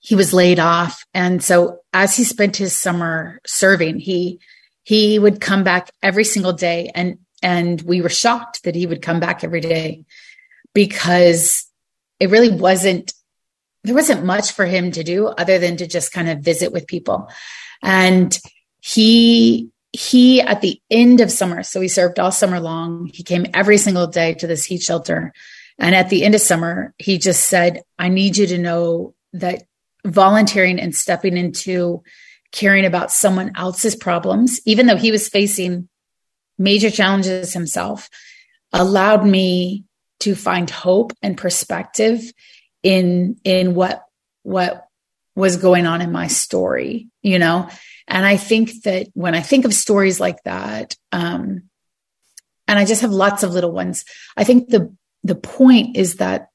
he 0.00 0.14
was 0.14 0.32
laid 0.32 0.58
off. 0.58 1.04
And 1.12 1.44
so 1.44 1.80
as 1.92 2.16
he 2.16 2.24
spent 2.24 2.56
his 2.56 2.74
summer 2.74 3.40
serving, 3.46 3.98
he 3.98 4.40
he 4.84 5.18
would 5.18 5.42
come 5.42 5.64
back 5.64 5.90
every 6.02 6.24
single 6.24 6.54
day 6.54 6.90
and 6.94 7.18
and 7.42 7.82
we 7.82 8.00
were 8.00 8.08
shocked 8.08 8.62
that 8.62 8.74
he 8.74 8.86
would 8.86 9.02
come 9.02 9.20
back 9.20 9.44
every 9.44 9.60
day 9.60 10.06
because 10.72 11.66
it 12.18 12.30
really 12.30 12.50
wasn't 12.50 13.12
there 13.88 13.94
wasn't 13.94 14.24
much 14.24 14.52
for 14.52 14.66
him 14.66 14.90
to 14.92 15.02
do 15.02 15.28
other 15.28 15.58
than 15.58 15.78
to 15.78 15.86
just 15.86 16.12
kind 16.12 16.28
of 16.28 16.40
visit 16.40 16.72
with 16.72 16.86
people. 16.86 17.30
And 17.82 18.38
he 18.80 19.70
he 19.92 20.42
at 20.42 20.60
the 20.60 20.80
end 20.90 21.22
of 21.22 21.32
summer, 21.32 21.62
so 21.62 21.80
he 21.80 21.88
served 21.88 22.18
all 22.18 22.30
summer 22.30 22.60
long. 22.60 23.10
He 23.12 23.22
came 23.22 23.46
every 23.54 23.78
single 23.78 24.06
day 24.06 24.34
to 24.34 24.46
this 24.46 24.66
heat 24.66 24.82
shelter. 24.82 25.32
And 25.78 25.94
at 25.94 26.10
the 26.10 26.22
end 26.22 26.34
of 26.34 26.42
summer, 26.42 26.92
he 26.98 27.16
just 27.16 27.46
said, 27.46 27.82
I 27.98 28.08
need 28.10 28.36
you 28.36 28.46
to 28.48 28.58
know 28.58 29.14
that 29.32 29.62
volunteering 30.04 30.78
and 30.78 30.94
stepping 30.94 31.38
into 31.38 32.02
caring 32.52 32.84
about 32.84 33.10
someone 33.10 33.52
else's 33.56 33.96
problems, 33.96 34.60
even 34.66 34.86
though 34.86 34.96
he 34.96 35.10
was 35.10 35.30
facing 35.30 35.88
major 36.58 36.90
challenges 36.90 37.54
himself, 37.54 38.10
allowed 38.70 39.24
me 39.24 39.84
to 40.20 40.34
find 40.34 40.68
hope 40.68 41.14
and 41.22 41.38
perspective 41.38 42.20
in 42.82 43.36
in 43.44 43.74
what 43.74 44.04
what 44.42 44.86
was 45.34 45.56
going 45.56 45.86
on 45.86 46.00
in 46.00 46.10
my 46.10 46.26
story, 46.26 47.08
you 47.22 47.38
know. 47.38 47.68
And 48.06 48.24
I 48.26 48.36
think 48.36 48.82
that 48.82 49.08
when 49.14 49.34
I 49.34 49.40
think 49.40 49.64
of 49.64 49.74
stories 49.74 50.18
like 50.18 50.42
that, 50.44 50.96
um, 51.12 51.64
and 52.66 52.78
I 52.78 52.84
just 52.84 53.02
have 53.02 53.10
lots 53.10 53.42
of 53.42 53.52
little 53.52 53.72
ones, 53.72 54.04
I 54.36 54.44
think 54.44 54.68
the 54.68 54.94
the 55.22 55.34
point 55.34 55.96
is 55.96 56.16
that 56.16 56.48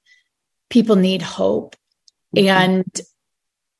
people 0.69 0.95
need 0.95 1.21
hope. 1.21 1.75
Mm-hmm. 2.35 2.47
And 2.47 3.01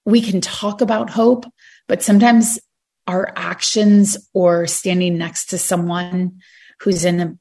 we 0.05 0.21
can 0.21 0.41
talk 0.41 0.81
about 0.81 1.09
hope, 1.09 1.45
but 1.87 2.03
sometimes 2.03 2.59
our 3.07 3.33
actions 3.35 4.17
or 4.33 4.67
standing 4.67 5.17
next 5.17 5.47
to 5.47 5.57
someone 5.57 6.39
who's 6.81 7.03
in 7.03 7.19
a, 7.19 7.37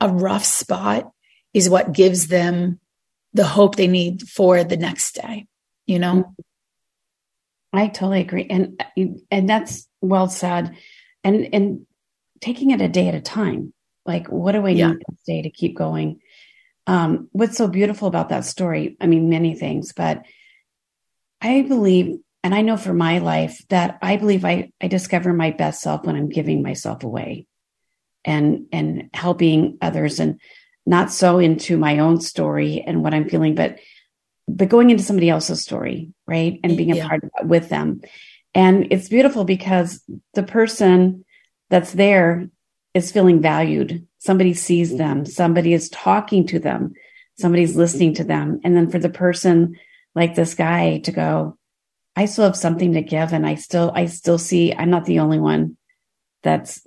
a 0.00 0.08
rough 0.08 0.44
spot 0.44 1.10
is 1.52 1.68
what 1.68 1.92
gives 1.92 2.28
them 2.28 2.80
the 3.32 3.44
hope 3.44 3.76
they 3.76 3.86
need 3.86 4.28
for 4.28 4.64
the 4.64 4.76
next 4.76 5.14
day, 5.14 5.46
you 5.86 5.98
know? 5.98 6.34
I 7.72 7.86
totally 7.86 8.20
agree. 8.20 8.46
And 8.50 8.82
and 9.30 9.48
that's 9.48 9.86
well 10.00 10.28
said. 10.28 10.76
And 11.22 11.48
and 11.54 11.86
taking 12.40 12.70
it 12.70 12.80
a 12.80 12.88
day 12.88 13.08
at 13.08 13.14
a 13.14 13.20
time. 13.20 13.72
Like 14.06 14.26
what 14.28 14.52
do 14.52 14.66
I 14.66 14.70
yeah. 14.70 14.88
need 14.88 15.02
this 15.08 15.22
day 15.26 15.42
to 15.42 15.50
keep 15.50 15.76
going? 15.76 16.20
Um, 16.86 17.28
what's 17.32 17.56
so 17.56 17.68
beautiful 17.68 18.08
about 18.08 18.30
that 18.30 18.44
story? 18.44 18.96
I 19.00 19.06
mean, 19.06 19.28
many 19.28 19.54
things, 19.54 19.92
but 19.92 20.24
I 21.40 21.62
believe, 21.62 22.18
and 22.42 22.54
I 22.54 22.62
know 22.62 22.76
for 22.76 22.92
my 22.92 23.18
life 23.18 23.62
that 23.68 23.98
I 24.02 24.16
believe 24.16 24.44
I, 24.44 24.72
I 24.80 24.88
discover 24.88 25.32
my 25.32 25.52
best 25.52 25.82
self 25.82 26.04
when 26.04 26.16
I'm 26.16 26.28
giving 26.28 26.62
myself 26.62 27.04
away 27.04 27.46
and 28.24 28.66
and 28.72 29.10
helping 29.14 29.78
others 29.80 30.20
and 30.20 30.40
not 30.90 31.12
so 31.12 31.38
into 31.38 31.78
my 31.78 32.00
own 32.00 32.20
story 32.20 32.82
and 32.84 33.02
what 33.02 33.14
I'm 33.14 33.28
feeling, 33.28 33.54
but 33.54 33.78
but 34.48 34.68
going 34.68 34.90
into 34.90 35.04
somebody 35.04 35.30
else's 35.30 35.62
story, 35.62 36.12
right? 36.26 36.58
And 36.64 36.76
being 36.76 36.90
a 36.90 36.96
yeah. 36.96 37.08
part 37.08 37.22
of 37.22 37.30
it 37.40 37.46
with 37.46 37.68
them. 37.68 38.00
And 38.52 38.88
it's 38.90 39.08
beautiful 39.08 39.44
because 39.44 40.02
the 40.34 40.42
person 40.42 41.24
that's 41.70 41.92
there 41.92 42.48
is 42.92 43.12
feeling 43.12 43.40
valued. 43.40 44.04
Somebody 44.18 44.52
sees 44.54 44.98
them, 44.98 45.24
somebody 45.24 45.72
is 45.72 45.88
talking 45.88 46.48
to 46.48 46.58
them, 46.58 46.94
somebody's 47.38 47.76
listening 47.76 48.14
to 48.14 48.24
them. 48.24 48.60
And 48.64 48.76
then 48.76 48.90
for 48.90 48.98
the 48.98 49.08
person 49.08 49.78
like 50.16 50.34
this 50.34 50.54
guy 50.54 50.98
to 51.04 51.12
go, 51.12 51.56
I 52.16 52.24
still 52.24 52.44
have 52.46 52.56
something 52.56 52.94
to 52.94 53.02
give 53.02 53.32
and 53.32 53.46
I 53.46 53.54
still 53.54 53.92
I 53.94 54.06
still 54.06 54.38
see 54.38 54.74
I'm 54.74 54.90
not 54.90 55.04
the 55.04 55.20
only 55.20 55.38
one 55.38 55.76
that's 56.42 56.84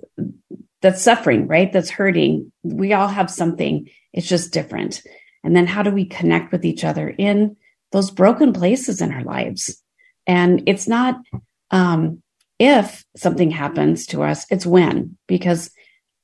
that's 0.84 1.00
suffering, 1.00 1.46
right? 1.46 1.72
That's 1.72 1.88
hurting. 1.88 2.52
We 2.62 2.92
all 2.92 3.08
have 3.08 3.30
something. 3.30 3.88
It's 4.12 4.28
just 4.28 4.52
different. 4.52 5.00
And 5.42 5.56
then 5.56 5.66
how 5.66 5.82
do 5.82 5.90
we 5.90 6.04
connect 6.04 6.52
with 6.52 6.66
each 6.66 6.84
other 6.84 7.08
in 7.08 7.56
those 7.90 8.10
broken 8.10 8.52
places 8.52 9.00
in 9.00 9.10
our 9.10 9.24
lives? 9.24 9.82
And 10.26 10.62
it's 10.66 10.86
not 10.86 11.22
um, 11.70 12.22
if 12.58 13.02
something 13.16 13.50
happens 13.50 14.04
to 14.08 14.24
us, 14.24 14.44
it's 14.50 14.66
when, 14.66 15.16
because 15.26 15.70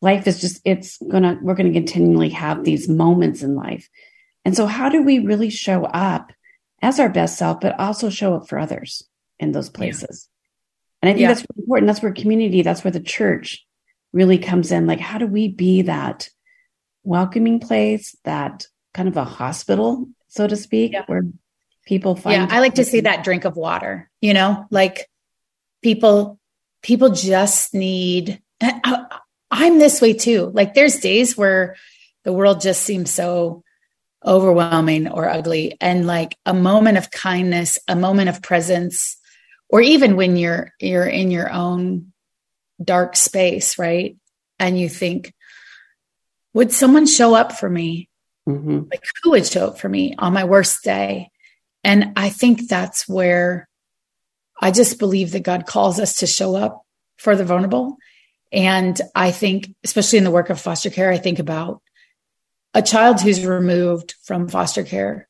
life 0.02 0.26
is 0.26 0.43
just, 0.43 0.61
it's 0.67 0.99
gonna, 1.11 1.38
we're 1.40 1.55
gonna 1.55 1.73
continually 1.73 2.29
have 2.29 2.62
these 2.62 2.87
moments 2.87 3.43
in 3.43 3.55
life. 3.55 3.88
And 4.45 4.55
so, 4.55 4.67
how 4.67 4.90
do 4.90 5.02
we 5.02 5.21
really 5.21 5.49
show 5.49 5.85
up 5.85 6.33
as 6.83 7.00
our 7.00 7.09
best 7.09 7.38
self, 7.38 7.61
but 7.61 7.81
also 7.81 8.11
show 8.11 8.35
up 8.35 8.47
for 8.47 8.59
others 8.59 9.02
in 9.38 9.52
those 9.52 9.71
places? 9.71 10.29
Yeah. 10.29 10.99
And 11.00 11.09
I 11.09 11.12
think 11.14 11.23
yeah. 11.23 11.29
that's 11.29 11.47
really 11.49 11.64
important. 11.64 11.87
That's 11.87 12.02
where 12.02 12.12
community, 12.12 12.61
that's 12.61 12.85
where 12.85 12.90
the 12.90 13.00
church 13.00 13.64
really 14.12 14.38
comes 14.38 14.73
in. 14.73 14.87
Like, 14.87 15.00
how 15.00 15.19
do 15.19 15.26
we 15.26 15.49
be 15.49 15.83
that 15.83 16.29
welcoming 17.05 17.61
place, 17.61 18.17
that 18.25 18.67
kind 18.95 19.09
of 19.09 19.17
a 19.17 19.25
hospital, 19.25 20.09
so 20.29 20.47
to 20.47 20.57
speak, 20.57 20.93
yeah. 20.93 21.05
where 21.07 21.23
people 21.87 22.17
find. 22.17 22.50
Yeah, 22.50 22.57
I 22.57 22.61
like 22.61 22.75
to 22.75 22.85
see 22.85 23.00
that 23.00 23.25
drink 23.25 23.45
of 23.45 23.57
water, 23.57 24.11
you 24.21 24.35
know, 24.35 24.67
like 24.71 25.09
people, 25.83 26.38
people 26.83 27.11
just 27.11 27.75
need, 27.75 28.40
I, 28.61 29.07
I'm 29.50 29.79
this 29.79 30.00
way 30.00 30.12
too. 30.12 30.50
Like, 30.55 30.75
there's 30.75 31.00
days 31.00 31.37
where 31.37 31.76
the 32.25 32.33
world 32.33 32.61
just 32.61 32.83
seems 32.83 33.11
so 33.11 33.64
overwhelming 34.25 35.09
or 35.09 35.29
ugly. 35.29 35.76
And 35.81 36.07
like 36.07 36.37
a 36.45 36.55
moment 36.55 36.99
of 36.99 37.11
kindness, 37.11 37.79
a 37.88 37.97
moment 37.97 38.29
of 38.29 38.43
presence, 38.43 39.17
or 39.69 39.81
even 39.81 40.17
when 40.17 40.37
you're 40.37 40.73
you're 40.81 41.07
in 41.07 41.31
your 41.31 41.50
own 41.50 42.10
dark 42.82 43.16
space, 43.16 43.78
right? 43.78 44.16
And 44.58 44.78
you 44.78 44.88
think, 44.88 45.32
would 46.52 46.72
someone 46.72 47.06
show 47.06 47.34
up 47.34 47.52
for 47.52 47.68
me? 47.68 48.08
Mm-hmm. 48.49 48.82
Like, 48.90 49.04
who 49.22 49.30
would 49.30 49.46
show 49.46 49.68
up 49.68 49.78
for 49.78 49.88
me 49.88 50.14
on 50.18 50.32
my 50.32 50.44
worst 50.44 50.82
day? 50.82 51.30
And 51.84 52.12
I 52.16 52.30
think 52.30 52.68
that's 52.68 53.08
where 53.08 53.68
I 54.60 54.70
just 54.70 54.99
believe 54.99 55.32
that 55.32 55.42
God 55.42 55.66
calls 55.66 55.99
us 55.99 56.16
to 56.16 56.26
show 56.26 56.54
up 56.54 56.84
for 57.16 57.37
the 57.37 57.44
vulnerable. 57.44 57.96
And 58.52 59.00
I 59.14 59.30
think, 59.30 59.75
especially 59.84 60.18
in 60.18 60.25
the 60.25 60.30
work 60.30 60.50
of 60.50 60.60
foster 60.60 60.90
care, 60.90 61.10
I 61.10 61.18
think 61.18 61.38
about 61.38 61.80
a 62.75 62.82
child 62.82 63.20
who's 63.20 63.44
removed 63.44 64.14
from 64.25 64.49
foster 64.49 64.82
care. 64.82 65.28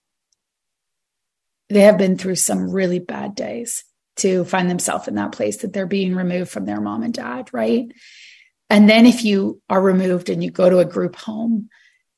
They 1.69 1.81
have 1.83 1.99
been 1.99 2.19
through 2.19 2.37
some 2.37 2.71
really 2.71 2.99
bad 2.99 3.35
days 3.35 3.85
to 4.21 4.45
find 4.45 4.71
themselves 4.71 5.09
in 5.09 5.17
that 5.17 5.33
place 5.33 5.59
that 5.59 5.73
they're 5.73 5.87
being 5.87 6.15
removed 6.15 6.51
from 6.51 6.65
their 6.65 6.81
mom 6.81 7.03
and 7.03 7.15
dad, 7.15 7.51
right? 7.53 7.91
And 8.69 8.89
then 8.89 9.07
if 9.07 9.25
you 9.25 9.61
are 9.69 9.81
removed 9.81 10.31
and 10.31 10.43
you 10.43 10.51
go 10.51 10.71
to 10.71 10.79
a 10.79 10.85
group 10.85 11.17
home 11.17 11.69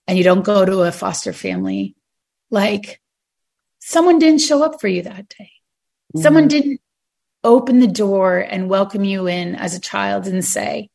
and 0.07 0.19
you 0.19 0.25
don't 0.25 0.45
go 0.45 0.65
to 0.65 0.83
a 0.83 0.93
foster 0.93 1.33
family, 1.33 1.97
like 2.51 3.01
someone 3.79 4.19
didn't 4.19 4.41
show 4.41 4.63
up 4.63 4.81
for 4.81 4.89
you 4.89 5.03
that 5.03 5.29
day. 5.29 5.51
Mm-hmm. 6.15 6.21
Someone 6.21 6.49
didn't 6.49 6.81
open 7.43 7.81
the 7.81 7.87
door 7.87 8.39
and 8.39 8.69
welcome 8.69 9.05
you 9.05 9.27
in 9.27 9.55
as 9.55 9.75
a 9.75 9.81
child 9.81 10.27
and 10.27 10.45
say, 10.45 10.91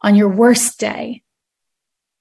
on 0.00 0.14
your 0.14 0.28
worst 0.28 0.78
day, 0.78 1.22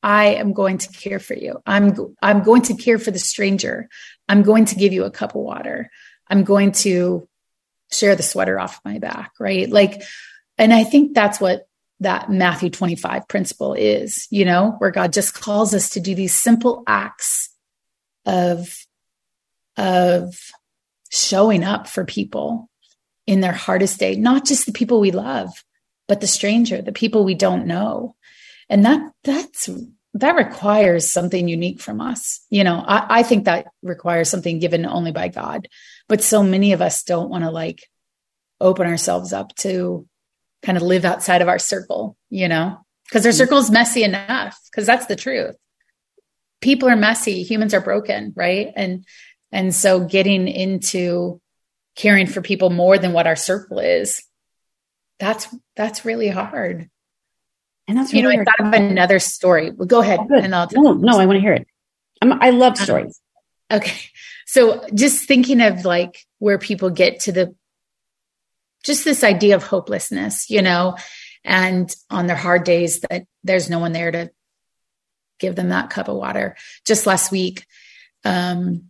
I 0.02 0.36
am 0.36 0.54
going 0.54 0.78
to 0.80 0.90
care 0.90 1.20
for 1.20 1.34
you. 1.34 1.62
I'm 1.66 2.16
I'm 2.22 2.44
going 2.44 2.64
to 2.64 2.76
care 2.76 3.00
for 3.00 3.12
the 3.12 3.20
stranger. 3.20 3.90
I'm 4.30 4.44
going 4.44 4.66
to 4.66 4.76
give 4.76 4.94
you 4.94 5.04
a 5.04 5.12
cup 5.12 5.36
of 5.36 5.42
water. 5.42 5.90
I'm 6.28 6.44
going 6.44 6.74
to 6.84 7.28
share 7.98 8.16
the 8.16 8.24
sweater 8.24 8.60
off 8.60 8.82
my 8.86 9.00
back, 9.00 9.32
right? 9.40 9.70
Like, 9.70 10.04
and 10.58 10.74
I 10.74 10.84
think 10.84 11.14
that's 11.14 11.40
what 11.40 11.68
that 12.02 12.30
Matthew 12.30 12.70
25 12.70 13.28
principle 13.28 13.74
is, 13.74 14.28
you 14.30 14.46
know, 14.46 14.76
where 14.80 14.92
God 14.92 15.14
just 15.14 15.34
calls 15.34 15.74
us 15.74 15.90
to 15.92 16.00
do 16.00 16.14
these 16.14 16.36
simple 16.36 16.84
acts 16.88 17.50
of, 18.26 18.76
of 19.78 20.38
showing 21.10 21.64
up 21.64 21.88
for 21.88 22.06
people 22.06 22.70
in 23.26 23.42
their 23.42 23.54
hardest 23.54 24.00
day, 24.00 24.16
not 24.16 24.46
just 24.46 24.66
the 24.66 24.72
people 24.72 25.00
we 25.00 25.12
love, 25.12 25.64
but 26.08 26.22
the 26.22 26.28
stranger, 26.28 26.82
the 26.82 26.92
people 26.92 27.24
we 27.24 27.34
don't 27.34 27.66
know. 27.66 28.16
And 28.70 28.86
that, 28.86 29.12
that's, 29.24 29.70
that 30.16 30.36
requires 30.36 31.10
something 31.10 31.48
unique 31.48 31.80
from 31.80 32.02
us. 32.02 32.42
You 32.50 32.64
know, 32.64 32.84
I, 32.86 33.20
I 33.20 33.24
think 33.24 33.46
that 33.46 33.68
requires 33.82 34.30
something 34.30 34.60
given 34.60 34.86
only 34.86 35.12
by 35.12 35.30
God. 35.30 35.68
But 36.08 36.22
so 36.22 36.44
many 36.44 36.74
of 36.74 36.82
us 36.82 37.04
don't 37.04 37.30
want 37.30 37.44
to 37.44 37.52
like 37.52 37.82
open 38.62 38.88
ourselves 38.88 39.34
up 39.34 39.54
to 39.56 40.08
kind 40.64 40.78
of 40.78 40.84
live 40.84 41.06
outside 41.06 41.42
of 41.42 41.48
our 41.48 41.60
circle, 41.60 42.18
you 42.30 42.48
know, 42.48 42.80
because 43.08 43.26
our 43.26 43.32
mm-hmm. 43.32 43.38
circle 43.38 43.58
is 43.60 43.72
messy 43.72 44.04
enough, 44.04 44.58
because 44.70 44.86
that's 44.86 45.06
the 45.06 45.16
truth. 45.16 45.56
People 46.62 46.90
are 46.90 46.96
messy, 46.96 47.44
humans 47.44 47.74
are 47.74 47.82
broken, 47.82 48.34
right? 48.36 48.72
And 48.76 49.06
and 49.52 49.74
so 49.74 50.02
getting 50.02 50.48
into 50.48 51.40
caring 51.96 52.28
for 52.28 52.42
people 52.42 52.70
more 52.70 52.98
than 52.98 53.14
what 53.14 53.28
our 53.28 53.36
circle 53.36 53.80
is, 53.80 54.24
that's 55.20 55.48
that's 55.76 56.06
really 56.06 56.28
hard. 56.28 56.90
And 57.88 57.98
that's 57.98 58.14
really 58.14 58.34
you 58.34 58.38
know, 58.38 58.42
I 58.42 58.64
thought 58.64 58.74
of 58.74 58.82
another 58.82 59.20
story. 59.20 59.72
Well, 59.72 59.88
go 59.88 60.02
ahead, 60.02 60.20
oh, 60.20 60.36
and 60.36 60.56
I'll 60.56 60.68
no, 60.74 60.94
no, 60.94 61.20
I 61.20 61.26
want 61.26 61.38
to 61.38 61.42
hear 61.42 61.54
it. 61.54 61.68
I'm, 62.22 62.34
i 62.42 62.50
love 62.50 62.74
uh-huh. 62.74 62.84
stories. 62.84 63.22
okay, 63.72 64.10
so 64.46 64.88
just 64.94 65.28
thinking 65.28 65.62
of 65.62 65.86
like 65.86 66.26
where 66.40 66.58
people 66.58 66.90
get 66.90 67.22
to 67.22 67.32
the 67.32 67.56
just 68.84 69.04
this 69.04 69.24
idea 69.24 69.56
of 69.56 69.64
hopelessness, 69.64 70.50
you 70.50 70.62
know, 70.62 70.96
and 71.44 71.94
on 72.10 72.28
their 72.28 72.36
hard 72.36 72.64
days 72.64 73.00
that 73.02 73.26
there's 73.44 73.70
no 73.70 73.80
one 73.80 73.92
there 73.94 74.12
to 74.12 74.30
give 75.40 75.56
them 75.56 75.70
that 75.70 75.90
cup 75.90 76.08
of 76.08 76.16
water. 76.16 76.56
Just 76.86 77.08
last 77.08 77.32
week, 77.32 77.66
um, 78.24 78.90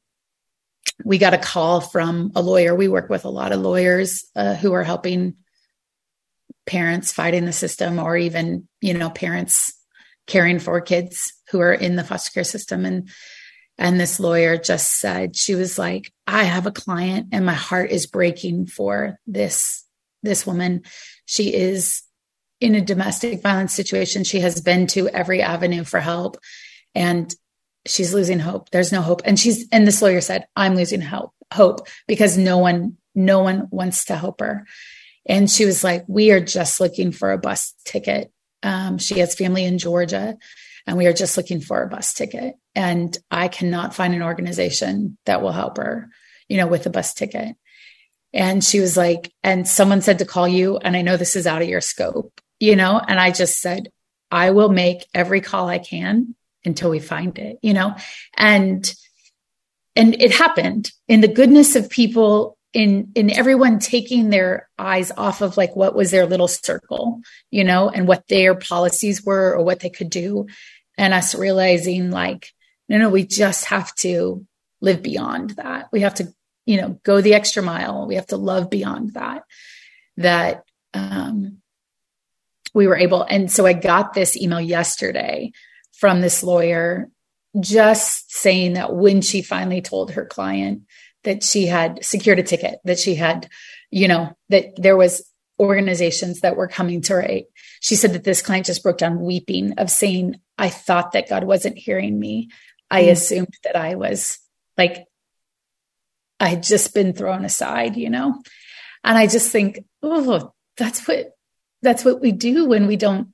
we 1.04 1.18
got 1.18 1.34
a 1.34 1.38
call 1.38 1.82
from 1.82 2.32
a 2.36 2.42
lawyer. 2.42 2.76
We 2.76 2.88
work 2.88 3.10
with 3.10 3.26
a 3.26 3.30
lot 3.30 3.52
of 3.52 3.62
lawyers 3.62 4.26
uh, 4.36 4.56
who 4.56 4.74
are 4.74 4.84
helping 4.84 5.36
parents 6.66 7.12
fighting 7.12 7.46
the 7.46 7.54
system 7.54 8.00
or 8.00 8.18
even, 8.18 8.68
you 8.82 8.94
know, 8.94 9.10
parents 9.10 9.74
caring 10.28 10.60
for 10.60 10.82
kids 10.82 11.34
who 11.52 11.60
are 11.60 11.74
in 11.74 11.96
the 11.96 12.04
foster 12.04 12.32
care 12.32 12.44
system. 12.44 12.86
And 12.86 13.10
and 13.78 14.00
this 14.00 14.20
lawyer 14.20 14.58
just 14.58 15.00
said, 15.00 15.36
she 15.36 15.56
was 15.56 15.78
like, 15.78 16.14
I 16.26 16.44
have 16.44 16.66
a 16.66 16.72
client 16.72 17.30
and 17.32 17.46
my 17.46 17.54
heart 17.54 17.92
is 17.92 18.08
breaking 18.08 18.68
for 18.68 19.20
this 19.28 19.84
this 20.24 20.46
woman. 20.46 20.82
She 21.26 21.54
is 21.54 22.02
in 22.60 22.74
a 22.74 22.82
domestic 22.82 23.42
violence 23.42 23.74
situation. 23.74 24.24
She 24.24 24.40
has 24.40 24.60
been 24.60 24.88
to 24.88 25.08
every 25.10 25.42
avenue 25.42 25.84
for 25.84 26.00
help 26.00 26.38
and 26.96 27.34
she's 27.86 28.14
losing 28.14 28.40
hope. 28.40 28.72
There's 28.72 28.92
no 28.92 29.02
hope. 29.02 29.22
And 29.26 29.40
she's, 29.40 29.68
and 29.72 29.86
this 29.86 30.02
lawyer 30.02 30.22
said, 30.22 30.48
I'm 30.56 30.76
losing 30.76 31.02
hope, 31.02 31.32
hope 31.54 31.88
because 32.08 32.38
no 32.38 32.58
one, 32.58 32.98
no 33.14 33.40
one 33.40 33.68
wants 33.70 34.06
to 34.06 34.16
help 34.16 34.40
her. 34.40 34.66
And 35.28 35.50
she 35.50 35.66
was 35.66 35.84
like, 35.84 36.06
we 36.08 36.32
are 36.32 36.40
just 36.40 36.80
looking 36.80 37.12
for 37.12 37.32
a 37.32 37.38
bus 37.38 37.74
ticket. 37.84 38.32
Um, 38.64 38.98
she 38.98 39.20
has 39.20 39.36
family 39.36 39.64
in 39.64 39.78
Georgia 39.78 40.38
and 40.88 40.98
we 40.98 41.08
are 41.08 41.14
just 41.14 41.38
looking 41.38 41.62
for 41.62 41.82
a 41.82 41.90
bus 41.90 42.14
ticket. 42.14 42.56
And 42.76 43.18
I 43.32 43.48
cannot 43.48 43.96
find 43.96 44.14
an 44.14 44.22
organization 44.22 45.18
that 45.26 45.42
will 45.42 45.52
help 45.52 45.78
her, 45.78 46.10
you 46.48 46.58
know, 46.58 46.68
with 46.68 46.86
a 46.86 46.90
bus 46.90 47.14
ticket. 47.14 47.56
And 48.34 48.64
she 48.64 48.80
was 48.80 48.98
like, 48.98 49.32
and 49.44 49.68
someone 49.68 50.02
said 50.02 50.20
to 50.20 50.26
call 50.26 50.48
you. 50.48 50.78
And 50.78 50.96
I 50.96 51.02
know 51.02 51.18
this 51.18 51.36
is 51.36 51.48
out 51.48 51.62
of 51.62 51.70
your 51.70 51.82
scope, 51.82 52.40
you 52.60 52.76
know? 52.76 53.00
And 53.00 53.20
I 53.20 53.32
just 53.32 53.60
said, 53.60 53.90
I 54.30 54.52
will 54.52 54.70
make 54.70 55.06
every 55.14 55.42
call 55.42 55.70
I 55.70 55.80
can 55.80 56.36
until 56.66 56.90
we 56.90 57.00
find 57.00 57.38
it, 57.40 57.58
you 57.62 57.74
know? 57.74 57.96
And, 58.36 58.94
and 59.96 60.22
it 60.22 60.34
happened 60.34 60.92
in 61.08 61.22
the 61.22 61.28
goodness 61.30 61.76
of 61.76 61.90
people 61.90 62.58
in 62.76 63.14
in 63.16 63.32
everyone 63.32 63.80
taking 63.80 64.30
their 64.30 64.70
eyes 64.78 65.12
off 65.16 65.42
of 65.42 65.56
like 65.56 65.76
what 65.78 65.96
was 65.96 66.12
their 66.12 66.26
little 66.26 66.50
circle 66.50 67.22
you 67.50 67.64
know 67.64 67.90
and 67.90 68.06
what 68.06 68.28
their 68.28 68.54
policies 68.54 69.24
were 69.24 69.56
or 69.56 69.64
what 69.64 69.80
they 69.80 69.90
could 69.90 70.10
do 70.10 70.46
and 70.98 71.14
us 71.14 71.36
realizing 71.36 72.12
like 72.12 72.52
no 72.90 72.98
no 72.98 73.10
we 73.10 73.26
just 73.26 73.66
have 73.66 73.94
to 73.96 74.46
live 74.82 75.02
beyond 75.02 75.52
that. 75.52 75.90
We 75.92 76.02
have 76.02 76.16
to 76.16 76.34
you 76.66 76.82
know 76.82 77.00
go 77.04 77.22
the 77.22 77.34
extra 77.34 77.64
mile. 77.64 78.08
We 78.08 78.16
have 78.16 78.28
to 78.28 78.38
love 78.38 78.70
beyond 78.70 79.14
that 79.14 79.44
that 80.18 80.64
um 80.94 81.58
we 82.74 82.88
were 82.88 82.98
able. 82.98 83.24
And 83.24 83.52
so 83.52 83.66
i 83.66 83.74
got 83.74 84.14
this 84.14 84.36
email 84.36 84.62
yesterday 84.62 85.52
from 85.94 86.22
this 86.22 86.44
lawyer 86.44 87.10
just 87.60 88.32
saying 88.32 88.74
that 88.74 88.94
when 88.94 89.22
she 89.22 89.42
finally 89.42 89.82
told 89.82 90.12
her 90.12 90.26
client 90.26 90.84
that 91.24 91.42
she 91.44 91.66
had 91.66 92.04
secured 92.04 92.40
a 92.40 92.44
ticket, 92.44 92.80
that 92.84 93.00
she 93.00 93.16
had, 93.16 93.50
you 93.92 94.08
know, 94.08 94.36
that 94.50 94.74
there 94.76 94.98
was 94.98 95.26
organizations 95.60 96.42
that 96.42 96.56
were 96.56 96.68
coming 96.68 97.02
to 97.02 97.14
her 97.14 97.24
aid. 97.24 97.46
She 97.80 97.96
said 97.96 98.14
that 98.14 98.24
this 98.24 98.42
client 98.42 98.66
just 98.66 98.84
broke 98.84 98.98
down 98.98 99.22
weeping 99.22 99.74
of 99.74 99.90
saying, 99.90 100.36
I 100.58 100.70
thought 100.70 101.14
that 101.14 101.30
God 101.30 101.44
wasn't 101.44 101.78
hearing 101.78 102.20
me. 102.20 102.50
I 102.90 103.04
mm. 103.04 103.12
assumed 103.12 103.54
that 103.64 103.76
I 103.76 103.96
was 103.96 104.40
like, 104.78 105.06
I 106.40 106.50
had 106.50 106.64
just 106.64 106.94
been 106.94 107.14
thrown 107.14 107.46
aside, 107.46 107.96
you 107.96 108.10
know? 108.10 108.42
And 109.04 109.18
I 109.18 109.28
just 109.28 109.52
think, 109.52 109.86
oh, 110.04 110.54
that's 110.78 111.08
what, 111.08 111.32
that's 111.82 112.04
what 112.04 112.22
we 112.22 112.32
do 112.32 112.66
when 112.66 112.88
we 112.88 112.98
don't 112.98 113.30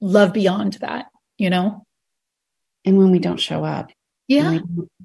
love 0.00 0.32
beyond 0.32 0.74
that, 0.74 1.06
you 1.38 1.50
know? 1.50 1.86
And 2.84 2.98
when 2.98 3.12
we 3.12 3.20
don't 3.20 3.40
show 3.40 3.64
up. 3.64 3.92
Yeah. 4.26 4.58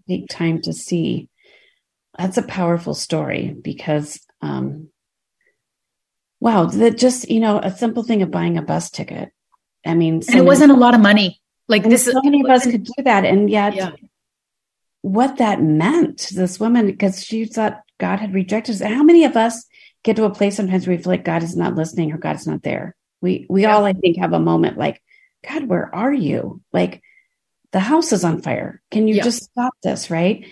take 0.08 0.30
time 0.30 0.62
to 0.62 0.74
see 0.74 1.28
that's 2.18 2.38
a 2.38 2.44
powerful 2.44 2.94
story 2.94 3.56
because 3.62 4.20
um 4.42 4.90
wow 6.40 6.66
that 6.66 6.98
just 6.98 7.30
you 7.30 7.40
know 7.40 7.60
a 7.60 7.76
simple 7.76 8.04
thing 8.04 8.22
of 8.22 8.32
buying 8.32 8.58
a 8.58 8.62
bus 8.62 8.90
ticket 8.90 9.32
i 9.86 9.94
mean 9.94 10.22
so 10.22 10.32
and 10.32 10.36
it 10.36 10.44
many, 10.44 10.48
wasn't 10.48 10.72
a 10.72 10.76
lot 10.76 10.94
of 10.94 11.02
money 11.02 11.42
like 11.68 11.84
this 11.84 12.06
so 12.06 12.22
many 12.24 12.42
of 12.42 12.50
us 12.50 12.66
could 12.66 12.84
do 12.84 13.04
that 13.04 13.26
and 13.26 13.50
yet 13.50 13.76
yeah. 13.76 13.92
what 15.02 15.38
that 15.38 15.62
meant 15.62 16.20
to 16.20 16.36
this 16.36 16.60
woman 16.60 16.86
because 16.86 17.24
she 17.24 17.46
thought 17.46 17.82
god 18.00 18.20
had 18.20 18.34
rejected 18.34 18.76
us 18.76 18.82
how 18.82 19.04
many 19.04 19.26
of 19.26 19.36
us 19.36 19.66
get 20.04 20.16
to 20.16 20.26
a 20.26 20.34
place 20.34 20.56
sometimes 20.56 20.88
where 20.88 20.96
we 20.96 21.02
feel 21.02 21.12
like 21.12 21.26
god 21.26 21.44
is 21.44 21.56
not 21.56 21.76
listening 21.76 22.12
or 22.12 22.18
God's 22.18 22.48
not 22.48 22.64
there 22.64 22.96
we 23.22 23.46
we 23.50 23.64
yeah. 23.64 23.76
all 23.76 23.86
i 23.86 23.94
think 23.94 24.18
have 24.18 24.34
a 24.34 24.40
moment 24.40 24.78
like 24.78 25.02
god 25.48 25.66
where 25.66 25.94
are 25.94 26.14
you 26.14 26.62
like 26.72 27.02
the 27.72 27.80
house 27.80 28.14
is 28.14 28.24
on 28.24 28.42
fire 28.42 28.82
can 28.92 29.08
you 29.08 29.16
yeah. 29.16 29.24
just 29.24 29.44
stop 29.44 29.74
this 29.84 30.10
right 30.10 30.46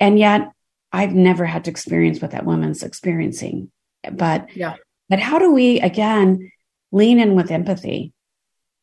and 0.00 0.18
yet 0.18 0.52
I've 0.92 1.14
never 1.14 1.46
had 1.46 1.64
to 1.64 1.70
experience 1.70 2.20
what 2.20 2.32
that 2.32 2.44
woman's 2.44 2.82
experiencing. 2.82 3.70
But 4.10 4.54
yeah. 4.54 4.74
But 5.12 5.20
how 5.20 5.38
do 5.38 5.52
we 5.52 5.78
again 5.78 6.50
lean 6.90 7.20
in 7.20 7.34
with 7.34 7.50
empathy? 7.50 8.14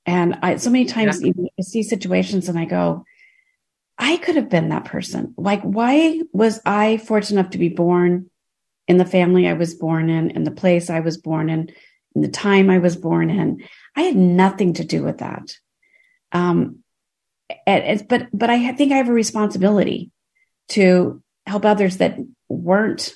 And 0.05 0.37
I 0.43 0.57
so 0.57 0.69
many 0.69 0.85
times 0.85 1.23
yeah. 1.23 1.31
I 1.57 1.63
see 1.63 1.81
situations 1.81 2.47
and 2.47 2.59
I 2.59 2.65
go, 2.65 3.03
I 3.97 4.17
could 4.17 4.35
have 4.35 4.47
been 4.47 4.69
that 4.69 4.85
person. 4.85 5.33
Like, 5.37 5.63
why 5.63 6.21
was 6.31 6.61
I 6.67 6.97
fortunate 6.97 7.39
enough 7.39 7.51
to 7.53 7.57
be 7.57 7.69
born 7.69 8.29
in 8.87 8.97
the 8.97 9.05
family 9.05 9.47
I 9.47 9.53
was 9.53 9.73
born 9.73 10.11
in, 10.11 10.29
in 10.29 10.43
the 10.43 10.51
place 10.51 10.91
I 10.91 10.99
was 10.99 11.17
born 11.17 11.49
in, 11.49 11.71
in 12.13 12.21
the 12.21 12.27
time 12.27 12.69
I 12.69 12.77
was 12.77 12.95
born 12.95 13.31
in? 13.31 13.63
I 13.95 14.03
had 14.03 14.15
nothing 14.15 14.73
to 14.73 14.83
do 14.83 15.01
with 15.01 15.17
that. 15.17 15.57
Um, 16.31 16.83
and, 17.65 18.07
but 18.07 18.27
but 18.31 18.51
I 18.51 18.71
think 18.73 18.91
I 18.91 18.97
have 18.97 19.09
a 19.09 19.13
responsibility 19.13 20.11
to 20.77 21.23
help 21.47 21.65
others 21.65 21.97
that 21.97 22.19
weren't 22.47 23.15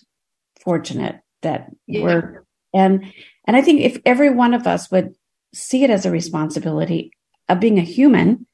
fortunate 0.61 1.19
that 1.43 1.69
yeah. 1.85 2.01
were 2.01 2.42
and 2.73 3.05
and 3.45 3.55
i 3.55 3.61
think 3.61 3.81
if 3.81 3.99
every 4.05 4.29
one 4.29 4.53
of 4.53 4.67
us 4.67 4.89
would 4.91 5.13
see 5.53 5.83
it 5.83 5.89
as 5.89 6.05
a 6.05 6.11
responsibility 6.11 7.11
of 7.49 7.59
being 7.59 7.77
a 7.77 7.83
human 7.83 8.45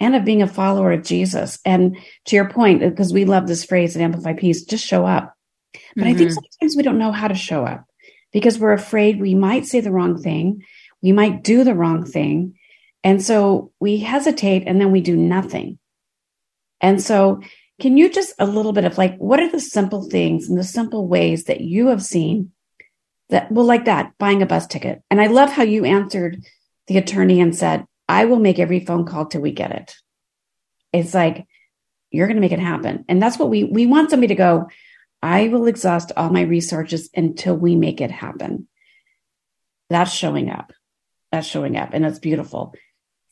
and 0.00 0.16
of 0.16 0.24
being 0.24 0.42
a 0.42 0.46
follower 0.46 0.92
of 0.92 1.04
jesus 1.04 1.58
and 1.64 1.96
to 2.24 2.36
your 2.36 2.48
point 2.48 2.80
because 2.80 3.12
we 3.12 3.24
love 3.24 3.46
this 3.46 3.64
phrase 3.64 3.96
at 3.96 4.02
amplify 4.02 4.32
peace 4.32 4.64
just 4.64 4.86
show 4.86 5.06
up 5.06 5.34
but 5.72 6.04
mm-hmm. 6.04 6.08
i 6.08 6.14
think 6.14 6.30
mm-hmm. 6.30 6.34
sometimes 6.34 6.76
we 6.76 6.82
don't 6.82 6.98
know 6.98 7.12
how 7.12 7.28
to 7.28 7.34
show 7.34 7.64
up 7.64 7.84
because 8.32 8.58
we're 8.58 8.72
afraid 8.72 9.20
we 9.20 9.34
might 9.34 9.66
say 9.66 9.80
the 9.80 9.92
wrong 9.92 10.20
thing 10.20 10.62
we 11.02 11.12
might 11.12 11.42
do 11.42 11.64
the 11.64 11.74
wrong 11.74 12.04
thing 12.04 12.54
and 13.02 13.22
so 13.22 13.70
we 13.80 13.98
hesitate 13.98 14.64
and 14.66 14.80
then 14.80 14.90
we 14.90 15.00
do 15.00 15.16
nothing 15.16 15.78
and 16.80 17.02
so 17.02 17.40
can 17.80 17.96
you 17.96 18.08
just 18.08 18.34
a 18.38 18.46
little 18.46 18.72
bit 18.72 18.84
of 18.84 18.98
like, 18.98 19.16
what 19.16 19.40
are 19.40 19.50
the 19.50 19.60
simple 19.60 20.08
things 20.08 20.48
and 20.48 20.58
the 20.58 20.64
simple 20.64 21.08
ways 21.08 21.44
that 21.44 21.60
you 21.60 21.88
have 21.88 22.02
seen 22.02 22.52
that, 23.30 23.50
well, 23.50 23.64
like 23.64 23.86
that, 23.86 24.12
buying 24.18 24.42
a 24.42 24.46
bus 24.46 24.66
ticket? 24.66 25.02
And 25.10 25.20
I 25.20 25.26
love 25.26 25.50
how 25.50 25.62
you 25.62 25.84
answered 25.84 26.44
the 26.86 26.98
attorney 26.98 27.40
and 27.40 27.54
said, 27.54 27.86
I 28.08 28.26
will 28.26 28.38
make 28.38 28.58
every 28.58 28.80
phone 28.80 29.06
call 29.06 29.26
till 29.26 29.40
we 29.40 29.52
get 29.52 29.72
it. 29.72 29.94
It's 30.92 31.14
like, 31.14 31.46
you're 32.10 32.26
going 32.26 32.36
to 32.36 32.40
make 32.40 32.52
it 32.52 32.60
happen. 32.60 33.04
And 33.08 33.20
that's 33.20 33.38
what 33.38 33.50
we, 33.50 33.64
we 33.64 33.86
want 33.86 34.10
somebody 34.10 34.28
to 34.28 34.34
go, 34.34 34.68
I 35.22 35.48
will 35.48 35.66
exhaust 35.66 36.12
all 36.16 36.30
my 36.30 36.42
resources 36.42 37.08
until 37.14 37.56
we 37.56 37.76
make 37.76 38.00
it 38.00 38.10
happen. 38.10 38.68
That's 39.90 40.12
showing 40.12 40.50
up. 40.50 40.72
That's 41.32 41.46
showing 41.46 41.76
up. 41.76 41.90
And 41.92 42.04
that's 42.04 42.18
beautiful. 42.18 42.74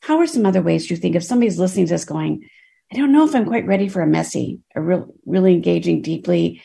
How 0.01 0.19
are 0.19 0.27
some 0.27 0.45
other 0.45 0.61
ways 0.61 0.89
you 0.89 0.97
think 0.97 1.15
if 1.15 1.23
somebody's 1.23 1.59
listening 1.59 1.85
to 1.85 1.93
this 1.93 2.03
going, 2.03 2.49
I 2.91 2.97
don't 2.97 3.13
know 3.13 3.25
if 3.25 3.33
I'm 3.33 3.45
quite 3.45 3.65
ready 3.65 3.87
for 3.87 4.01
a 4.01 4.07
messy, 4.07 4.59
a 4.75 4.81
real, 4.81 5.13
really 5.25 5.53
engaging 5.53 6.01
deeply, 6.01 6.61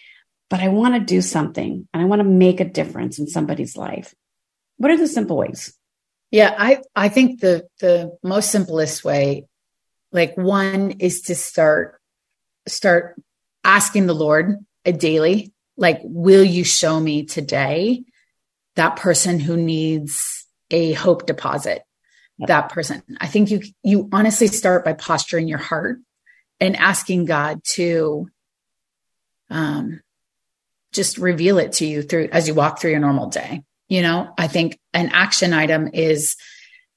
but 0.50 0.60
I 0.60 0.68
want 0.68 0.94
to 0.94 1.00
do 1.00 1.20
something 1.20 1.88
and 1.92 2.02
I 2.02 2.06
want 2.06 2.20
to 2.20 2.28
make 2.28 2.60
a 2.60 2.64
difference 2.64 3.18
in 3.18 3.26
somebody's 3.26 3.76
life. 3.76 4.14
What 4.76 4.90
are 4.90 4.96
the 4.96 5.08
simple 5.08 5.36
ways? 5.36 5.74
Yeah, 6.30 6.54
I, 6.56 6.82
I 6.94 7.08
think 7.08 7.40
the, 7.40 7.66
the 7.80 8.16
most 8.22 8.50
simplest 8.50 9.04
way, 9.04 9.46
like 10.12 10.36
one 10.36 10.92
is 10.92 11.22
to 11.22 11.34
start, 11.34 12.00
start 12.66 13.20
asking 13.64 14.06
the 14.06 14.14
Lord 14.14 14.64
a 14.84 14.92
daily, 14.92 15.52
like, 15.76 16.00
will 16.02 16.44
you 16.44 16.64
show 16.64 16.98
me 16.98 17.24
today 17.24 18.04
that 18.76 18.96
person 18.96 19.40
who 19.40 19.56
needs 19.56 20.46
a 20.70 20.92
hope 20.92 21.26
deposit? 21.26 21.82
that 22.46 22.68
person. 22.68 23.02
I 23.20 23.26
think 23.26 23.50
you 23.50 23.62
you 23.82 24.08
honestly 24.12 24.46
start 24.46 24.84
by 24.84 24.92
posturing 24.92 25.48
your 25.48 25.58
heart 25.58 25.98
and 26.60 26.76
asking 26.76 27.24
God 27.24 27.60
to 27.72 28.28
um, 29.50 30.00
just 30.92 31.18
reveal 31.18 31.58
it 31.58 31.72
to 31.74 31.86
you 31.86 32.02
through 32.02 32.28
as 32.32 32.48
you 32.48 32.54
walk 32.54 32.80
through 32.80 32.90
your 32.92 33.00
normal 33.00 33.28
day. 33.28 33.62
You 33.88 34.02
know, 34.02 34.32
I 34.36 34.48
think 34.48 34.78
an 34.92 35.10
action 35.12 35.52
item 35.52 35.88
is 35.92 36.36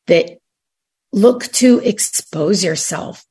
that 0.08 0.38
look 1.14 1.44
to 1.54 1.80
expose 1.80 2.64
yourself 2.64 3.24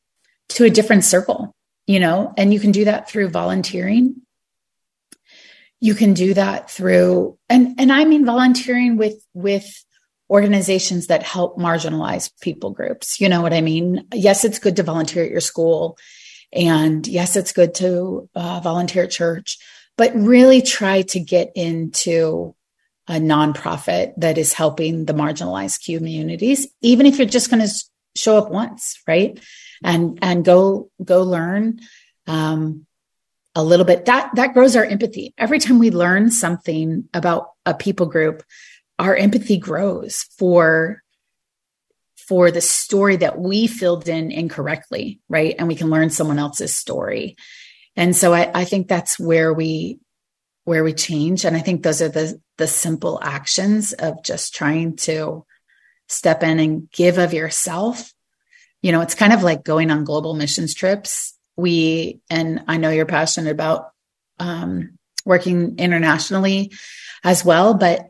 to 0.51 0.64
a 0.64 0.70
different 0.70 1.05
circle, 1.05 1.55
you 1.87 2.01
know, 2.01 2.33
and 2.37 2.53
you 2.53 2.61
can 2.61 2.73
do 2.73 2.85
that 2.87 3.09
through 3.09 3.29
volunteering. 3.29 4.16
You 5.81 5.94
can 5.94 6.12
do 6.12 6.35
that 6.35 6.70
through 6.70 7.38
and 7.49 7.81
and 7.81 7.90
I 7.92 8.05
mean 8.05 8.27
volunteering 8.27 8.96
with 8.96 9.25
with 9.33 9.66
organizations 10.31 11.09
that 11.09 11.25
help 11.25 11.59
marginalized 11.59 12.38
people 12.40 12.70
groups. 12.70 13.20
You 13.20 13.29
know 13.29 13.42
what 13.42 13.53
I 13.53 13.61
mean? 13.61 14.07
Yes, 14.14 14.44
it's 14.44 14.61
good 14.61 14.77
to 14.77 14.83
volunteer 14.83 15.25
at 15.25 15.31
your 15.31 15.40
school. 15.40 15.99
And 16.53 17.07
yes, 17.07 17.37
it's 17.37 17.53
good 17.53 17.75
to 17.77 18.29
uh, 18.35 18.61
volunteer 18.61 19.05
at 19.05 19.11
church, 19.11 19.59
but 19.96 20.14
really 20.14 20.62
try 20.62 21.03
to 21.03 21.20
get 21.20 21.53
into 21.55 22.55
a 23.07 23.14
nonprofit 23.14 24.12
that 24.18 24.38
is 24.38 24.53
helping 24.53 25.05
the 25.05 25.12
marginalized 25.12 25.85
communities, 25.85 26.68
even 26.81 27.07
if 27.07 27.18
you're 27.18 27.26
just 27.26 27.50
going 27.50 27.66
to 27.66 27.85
show 28.14 28.38
up 28.38 28.50
once, 28.50 29.00
right? 29.07 29.40
And 29.83 30.18
and 30.22 30.44
go 30.44 30.90
go 31.03 31.22
learn 31.22 31.81
um, 32.26 32.87
a 33.55 33.64
little 33.64 33.87
bit. 33.87 34.05
That 34.05 34.31
that 34.37 34.55
grows 34.55 34.76
our 34.76 34.85
empathy. 34.85 35.35
Every 35.37 35.59
time 35.59 35.79
we 35.79 35.90
learn 35.90 36.31
something 36.31 37.09
about 37.12 37.50
a 37.66 37.74
people 37.74 38.07
group, 38.07 38.42
our 38.98 39.16
empathy 39.16 39.59
grows 39.59 40.24
for 40.38 41.03
for 42.29 42.53
the 42.53 42.61
story 42.61 43.16
that 43.16 43.40
we 43.40 43.66
filled 43.66 44.09
in 44.09 44.31
incorrectly, 44.31 45.18
right? 45.29 45.57
And 45.59 45.66
we 45.66 45.74
can 45.74 45.90
learn 45.90 46.11
someone 46.11 46.38
else's 46.38 46.72
story. 46.76 47.37
And 47.96 48.14
so 48.14 48.33
I, 48.33 48.50
I 48.55 48.64
think 48.64 48.88
that's 48.88 49.18
where 49.18 49.53
we 49.53 49.98
where 50.64 50.85
we 50.85 50.92
change. 50.92 51.44
And 51.44 51.57
I 51.57 51.61
think 51.61 51.83
those 51.83 52.03
are 52.03 52.09
the 52.09 52.40
the 52.59 52.66
simple 52.66 53.18
actions 53.22 53.92
of 53.92 54.22
just 54.22 54.55
trying 54.55 54.96
to 54.96 55.44
step 56.09 56.42
in 56.42 56.59
and 56.59 56.90
give 56.90 57.18
of 57.18 57.33
yourself. 57.33 58.12
You 58.83 58.92
know, 58.92 59.00
it's 59.00 59.14
kind 59.14 59.33
of 59.33 59.42
like 59.42 59.64
going 59.64 59.90
on 59.90 60.05
global 60.05 60.35
missions 60.35 60.74
trips. 60.74 61.37
We 61.57 62.20
and 62.31 62.64
I 62.68 62.76
know 62.76 62.90
you're 62.90 63.07
passionate 63.07 63.50
about 63.50 63.90
um, 64.38 64.98
working 65.24 65.79
internationally 65.79 66.72
as 67.22 67.44
well. 67.44 67.74
But 67.74 68.09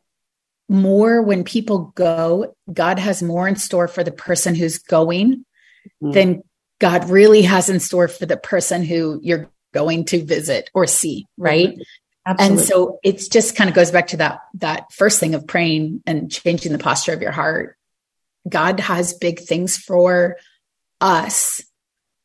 more 0.69 1.23
when 1.23 1.45
people 1.45 1.93
go, 1.97 2.55
God 2.73 2.99
has 2.99 3.23
more 3.23 3.49
in 3.49 3.57
store 3.57 3.89
for 3.89 4.05
the 4.05 4.13
person 4.13 4.55
who's 4.55 4.79
going 4.79 5.45
mm-hmm. 6.03 6.13
than 6.13 6.43
God 6.79 7.11
really 7.11 7.43
has 7.43 7.69
in 7.69 7.81
store 7.81 8.09
for 8.09 8.27
the 8.27 8.37
person 8.37 8.85
who 8.85 9.21
you're 9.23 9.51
going 9.73 10.05
to 10.07 10.25
visit 10.25 10.71
or 10.75 10.87
see, 10.87 11.27
mm-hmm. 11.39 11.43
right? 11.43 11.79
Absolutely. 12.27 12.59
And 12.59 12.67
so 12.67 12.99
it's 13.03 13.29
just 13.29 13.57
kind 13.57 13.71
of 13.71 13.77
goes 13.77 13.91
back 13.91 14.09
to 14.09 14.19
that 14.19 14.41
that 14.55 14.93
first 14.93 15.21
thing 15.21 15.35
of 15.35 15.47
praying 15.47 16.03
and 16.07 16.31
changing 16.31 16.73
the 16.73 16.79
posture 16.79 17.13
of 17.13 17.23
your 17.23 17.33
heart. 17.33 17.77
God 18.49 18.81
has 18.81 19.15
big 19.15 19.41
things 19.41 19.77
for 19.77 20.37
us 21.01 21.63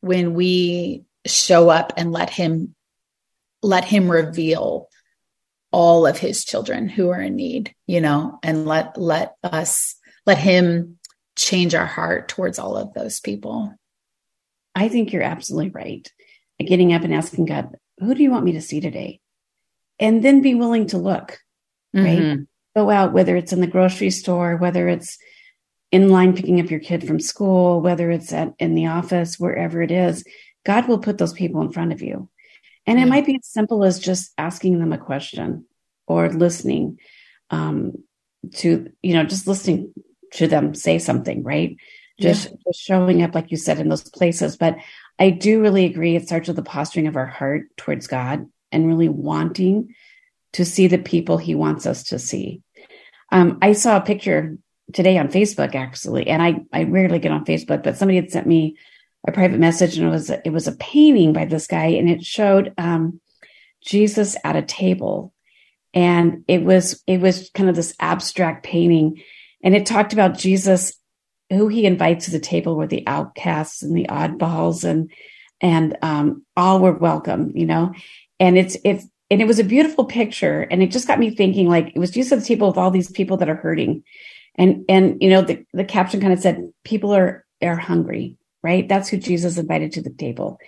when 0.00 0.34
we 0.34 1.04
show 1.26 1.68
up 1.68 1.94
and 1.96 2.12
let 2.12 2.30
him 2.30 2.74
let 3.62 3.84
him 3.84 4.10
reveal 4.10 4.88
all 5.72 6.06
of 6.06 6.18
his 6.18 6.44
children 6.44 6.88
who 6.88 7.10
are 7.10 7.20
in 7.20 7.36
need, 7.36 7.74
you 7.86 8.00
know, 8.00 8.38
and 8.42 8.66
let 8.66 8.96
let 8.98 9.34
us 9.42 9.96
let 10.24 10.38
him 10.38 10.98
change 11.36 11.74
our 11.74 11.86
heart 11.86 12.28
towards 12.28 12.58
all 12.58 12.76
of 12.76 12.94
those 12.94 13.20
people. 13.20 13.74
I 14.74 14.88
think 14.88 15.12
you're 15.12 15.22
absolutely 15.22 15.70
right. 15.70 16.10
Getting 16.58 16.92
up 16.92 17.02
and 17.02 17.14
asking 17.14 17.46
God, 17.46 17.76
who 17.98 18.14
do 18.14 18.22
you 18.22 18.30
want 18.30 18.44
me 18.44 18.52
to 18.52 18.62
see 18.62 18.80
today? 18.80 19.20
And 19.98 20.22
then 20.22 20.40
be 20.42 20.54
willing 20.54 20.86
to 20.88 20.98
look, 20.98 21.38
right? 21.94 22.18
Mm-hmm. 22.18 22.42
Go 22.74 22.90
out, 22.90 23.12
whether 23.12 23.36
it's 23.36 23.52
in 23.52 23.60
the 23.60 23.66
grocery 23.66 24.10
store, 24.10 24.56
whether 24.56 24.88
it's 24.88 25.18
in 25.92 26.08
line 26.08 26.34
picking 26.34 26.60
up 26.60 26.70
your 26.70 26.80
kid 26.80 27.06
from 27.06 27.20
school, 27.20 27.80
whether 27.80 28.10
it's 28.10 28.32
at 28.32 28.54
in 28.58 28.74
the 28.74 28.86
office, 28.86 29.38
wherever 29.38 29.82
it 29.82 29.90
is, 29.90 30.24
God 30.64 30.88
will 30.88 30.98
put 30.98 31.18
those 31.18 31.32
people 31.32 31.60
in 31.62 31.72
front 31.72 31.92
of 31.92 32.02
you. 32.02 32.28
And 32.86 33.00
it 33.00 33.06
might 33.06 33.26
be 33.26 33.36
as 33.36 33.48
simple 33.48 33.84
as 33.84 33.98
just 33.98 34.32
asking 34.38 34.78
them 34.78 34.92
a 34.92 34.98
question 34.98 35.64
or 36.06 36.28
listening 36.28 36.98
um, 37.50 37.92
to, 38.54 38.92
you 39.02 39.14
know, 39.14 39.24
just 39.24 39.46
listening 39.46 39.92
to 40.34 40.46
them 40.46 40.74
say 40.74 40.98
something, 40.98 41.42
right? 41.42 41.76
Just, 42.20 42.50
yeah. 42.50 42.56
just 42.66 42.80
showing 42.80 43.22
up, 43.22 43.34
like 43.34 43.50
you 43.50 43.56
said, 43.56 43.78
in 43.78 43.88
those 43.88 44.08
places. 44.08 44.56
But 44.56 44.76
I 45.18 45.30
do 45.30 45.60
really 45.60 45.86
agree. 45.86 46.16
It 46.16 46.26
starts 46.26 46.48
with 46.48 46.56
the 46.56 46.62
posturing 46.62 47.06
of 47.06 47.16
our 47.16 47.26
heart 47.26 47.76
towards 47.76 48.06
God 48.06 48.46
and 48.70 48.86
really 48.86 49.08
wanting 49.08 49.94
to 50.54 50.64
see 50.64 50.86
the 50.86 50.98
people 50.98 51.38
He 51.38 51.54
wants 51.54 51.86
us 51.86 52.04
to 52.04 52.18
see. 52.18 52.62
Um, 53.32 53.58
I 53.62 53.72
saw 53.72 53.96
a 53.96 54.02
picture 54.02 54.56
today 54.92 55.18
on 55.18 55.28
Facebook 55.28 55.74
actually, 55.74 56.28
and 56.28 56.42
I 56.42 56.60
I 56.72 56.84
rarely 56.84 57.18
get 57.18 57.32
on 57.32 57.44
Facebook, 57.44 57.82
but 57.82 57.96
somebody 57.96 58.16
had 58.16 58.30
sent 58.30 58.46
me 58.46 58.76
a 59.26 59.32
private 59.32 59.58
message, 59.58 59.98
and 59.98 60.06
it 60.06 60.10
was 60.10 60.30
it 60.30 60.52
was 60.52 60.68
a 60.68 60.76
painting 60.76 61.32
by 61.32 61.44
this 61.44 61.66
guy, 61.66 61.86
and 61.86 62.08
it 62.08 62.24
showed 62.24 62.72
um, 62.78 63.20
Jesus 63.84 64.36
at 64.44 64.56
a 64.56 64.62
table, 64.62 65.32
and 65.94 66.44
it 66.46 66.62
was 66.62 67.02
it 67.06 67.20
was 67.20 67.50
kind 67.54 67.68
of 67.68 67.76
this 67.76 67.94
abstract 67.98 68.64
painting, 68.64 69.22
and 69.62 69.74
it 69.74 69.86
talked 69.86 70.12
about 70.12 70.38
Jesus 70.38 70.92
who 71.50 71.68
he 71.68 71.86
invites 71.86 72.24
to 72.24 72.30
the 72.30 72.40
table 72.40 72.76
were 72.76 72.86
the 72.86 73.06
outcasts 73.06 73.82
and 73.82 73.96
the 73.96 74.06
oddballs 74.08 74.84
and 74.84 75.10
and 75.60 75.96
um, 76.02 76.44
all 76.56 76.80
were 76.80 76.92
welcome, 76.92 77.52
you 77.54 77.66
know. 77.66 77.94
And 78.38 78.58
it's 78.58 78.76
it's 78.84 79.06
and 79.30 79.40
it 79.40 79.46
was 79.46 79.58
a 79.58 79.64
beautiful 79.64 80.04
picture, 80.04 80.62
and 80.62 80.82
it 80.82 80.90
just 80.90 81.06
got 81.06 81.18
me 81.18 81.30
thinking. 81.30 81.68
Like 81.68 81.92
it 81.94 81.98
was 81.98 82.10
Jesus 82.10 82.32
at 82.32 82.38
the 82.40 82.44
table 82.44 82.68
with 82.68 82.76
all 82.76 82.90
these 82.90 83.10
people 83.10 83.38
that 83.38 83.48
are 83.48 83.56
hurting, 83.56 84.04
and 84.54 84.84
and 84.88 85.16
you 85.20 85.30
know 85.30 85.42
the 85.42 85.64
the 85.72 85.84
caption 85.84 86.20
kind 86.20 86.32
of 86.32 86.40
said 86.40 86.70
people 86.84 87.14
are 87.14 87.44
are 87.62 87.76
hungry, 87.76 88.36
right? 88.62 88.88
That's 88.88 89.08
who 89.08 89.16
Jesus 89.16 89.56
invited 89.56 89.92
to 89.92 90.02
the 90.02 90.10
table, 90.10 90.58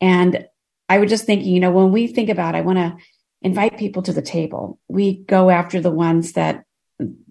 and 0.00 0.46
I 0.88 0.98
was 0.98 1.10
just 1.10 1.24
thinking, 1.24 1.52
you 1.52 1.60
know, 1.60 1.70
when 1.70 1.92
we 1.92 2.06
think 2.06 2.28
about, 2.28 2.54
I 2.54 2.60
want 2.60 2.78
to 2.78 2.96
invite 3.40 3.78
people 3.78 4.02
to 4.02 4.12
the 4.12 4.22
table. 4.22 4.78
We 4.88 5.18
go 5.24 5.50
after 5.50 5.80
the 5.80 5.90
ones 5.90 6.32
that 6.32 6.64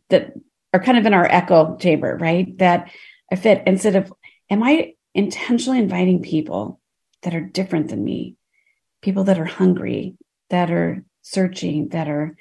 that 0.09 0.33
are 0.73 0.81
kind 0.81 0.97
of 0.97 1.05
in 1.05 1.13
our 1.13 1.25
echo 1.25 1.77
chamber, 1.77 2.17
right? 2.19 2.57
That 2.57 2.91
I 3.31 3.35
fit 3.35 3.63
instead 3.65 3.95
of, 3.95 4.11
am 4.49 4.63
I 4.63 4.93
intentionally 5.13 5.79
inviting 5.79 6.21
people 6.21 6.79
that 7.23 7.35
are 7.35 7.41
different 7.41 7.89
than 7.89 8.03
me? 8.03 8.35
People 9.01 9.25
that 9.25 9.39
are 9.39 9.45
hungry, 9.45 10.15
that 10.49 10.71
are 10.71 11.03
searching, 11.21 11.89
that 11.89 12.07
are, 12.07 12.35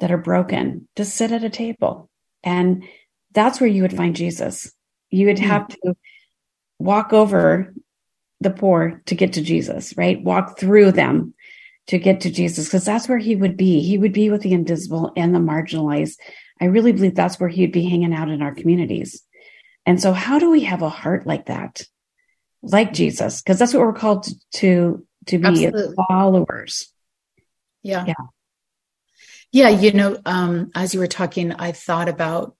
that 0.00 0.12
are 0.12 0.18
broken 0.18 0.88
to 0.96 1.04
sit 1.04 1.32
at 1.32 1.44
a 1.44 1.50
table. 1.50 2.08
And 2.42 2.84
that's 3.32 3.60
where 3.60 3.68
you 3.68 3.82
would 3.82 3.96
find 3.96 4.16
Jesus. 4.16 4.72
You 5.10 5.26
would 5.26 5.38
have 5.38 5.62
mm-hmm. 5.62 5.90
to 5.90 5.96
walk 6.78 7.12
over 7.12 7.74
the 8.40 8.50
poor 8.50 9.02
to 9.06 9.14
get 9.14 9.32
to 9.34 9.42
Jesus, 9.42 9.96
right? 9.96 10.22
Walk 10.22 10.58
through 10.58 10.92
them 10.92 11.34
to 11.88 11.98
get 11.98 12.20
to 12.20 12.30
Jesus, 12.30 12.66
because 12.66 12.84
that's 12.84 13.08
where 13.08 13.18
he 13.18 13.34
would 13.34 13.56
be. 13.56 13.80
He 13.80 13.96
would 13.98 14.12
be 14.12 14.30
with 14.30 14.42
the 14.42 14.52
invisible 14.52 15.10
and 15.16 15.34
the 15.34 15.38
marginalized 15.38 16.18
I 16.60 16.66
really 16.66 16.92
believe 16.92 17.14
that's 17.14 17.38
where 17.38 17.48
he'd 17.48 17.72
be 17.72 17.88
hanging 17.88 18.14
out 18.14 18.28
in 18.28 18.42
our 18.42 18.54
communities. 18.54 19.22
And 19.86 20.00
so, 20.00 20.12
how 20.12 20.38
do 20.38 20.50
we 20.50 20.64
have 20.64 20.82
a 20.82 20.88
heart 20.88 21.26
like 21.26 21.46
that, 21.46 21.82
like 22.62 22.92
Jesus? 22.92 23.42
Because 23.42 23.58
that's 23.58 23.72
what 23.72 23.82
we're 23.82 23.92
called 23.92 24.24
to 24.24 24.34
to, 24.54 25.04
to 25.26 25.38
be 25.38 25.46
Absolutely. 25.46 25.94
followers. 26.08 26.92
Yeah. 27.82 28.04
Yeah. 28.06 28.14
Yeah. 29.50 29.68
You 29.70 29.92
know, 29.92 30.18
um, 30.26 30.70
as 30.74 30.92
you 30.92 31.00
were 31.00 31.06
talking, 31.06 31.52
I 31.52 31.72
thought 31.72 32.08
about 32.08 32.56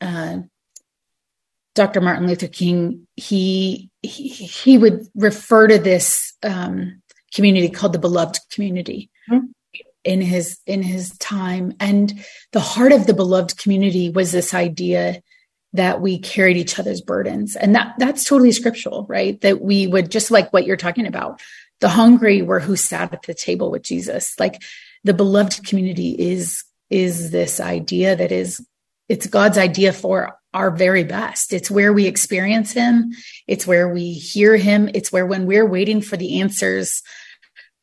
uh, 0.00 0.38
Dr. 1.74 2.00
Martin 2.00 2.26
Luther 2.26 2.48
King. 2.48 3.06
He, 3.14 3.90
he, 4.02 4.28
he 4.28 4.78
would 4.78 5.06
refer 5.14 5.68
to 5.68 5.78
this 5.78 6.34
um, 6.42 7.02
community 7.32 7.68
called 7.68 7.92
the 7.92 7.98
beloved 7.98 8.40
community. 8.50 9.10
Mm-hmm 9.30 9.46
in 10.04 10.20
his 10.20 10.58
in 10.66 10.82
his 10.82 11.16
time. 11.18 11.74
And 11.80 12.24
the 12.52 12.60
heart 12.60 12.92
of 12.92 13.06
the 13.06 13.14
beloved 13.14 13.58
community 13.58 14.10
was 14.10 14.32
this 14.32 14.54
idea 14.54 15.22
that 15.74 16.00
we 16.00 16.18
carried 16.18 16.56
each 16.56 16.78
other's 16.78 17.00
burdens. 17.00 17.56
And 17.56 17.74
that 17.74 17.94
that's 17.98 18.24
totally 18.24 18.52
scriptural 18.52 19.06
right? 19.08 19.40
That 19.40 19.60
we 19.60 19.86
would 19.86 20.10
just 20.10 20.30
like 20.30 20.52
what 20.52 20.66
you're 20.66 20.76
talking 20.76 21.06
about 21.06 21.40
the 21.80 21.88
hungry 21.88 22.42
were 22.42 22.60
who 22.60 22.76
sat 22.76 23.12
at 23.12 23.22
the 23.22 23.34
table 23.34 23.70
with 23.70 23.82
jesus. 23.82 24.38
Like 24.38 24.62
the 25.04 25.14
beloved 25.14 25.66
community 25.66 26.10
is 26.10 26.64
is 26.90 27.30
this 27.30 27.58
idea 27.58 28.14
that 28.14 28.30
is 28.30 28.64
it's 29.08 29.26
god's 29.26 29.58
idea 29.58 29.92
for 29.92 30.36
our 30.54 30.70
very 30.70 31.04
best. 31.04 31.52
It's 31.52 31.70
where 31.70 31.92
we 31.92 32.06
experience 32.06 32.72
him. 32.72 33.12
It's 33.46 33.66
where 33.66 33.88
we 33.88 34.12
hear 34.12 34.56
him. 34.56 34.90
It's 34.92 35.10
where 35.10 35.26
when 35.26 35.46
we're 35.46 35.66
waiting 35.66 36.02
for 36.02 36.16
the 36.16 36.40
answers 36.40 37.02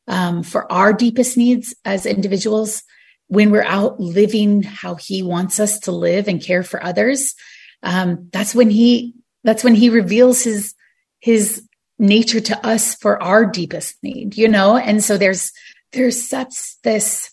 um, 0.09 0.43
for 0.43 0.69
our 0.71 0.91
deepest 0.91 1.37
needs 1.37 1.73
as 1.85 2.05
individuals 2.05 2.83
when 3.27 3.51
we're 3.51 3.63
out 3.63 3.99
living 3.99 4.63
how 4.63 4.95
he 4.95 5.23
wants 5.23 5.59
us 5.59 5.79
to 5.79 5.91
live 5.91 6.27
and 6.27 6.43
care 6.43 6.63
for 6.63 6.83
others 6.83 7.35
um, 7.83 8.29
that's 8.31 8.53
when 8.53 8.69
he 8.69 9.13
that's 9.43 9.63
when 9.63 9.75
he 9.75 9.89
reveals 9.89 10.43
his 10.43 10.73
his 11.19 11.63
nature 11.97 12.39
to 12.39 12.65
us 12.65 12.95
for 12.95 13.21
our 13.21 13.45
deepest 13.45 14.01
need 14.03 14.37
you 14.37 14.47
know? 14.47 14.77
And 14.77 15.03
so 15.03 15.17
there's 15.17 15.51
there's 15.91 16.21
such 16.21 16.81
this 16.81 17.31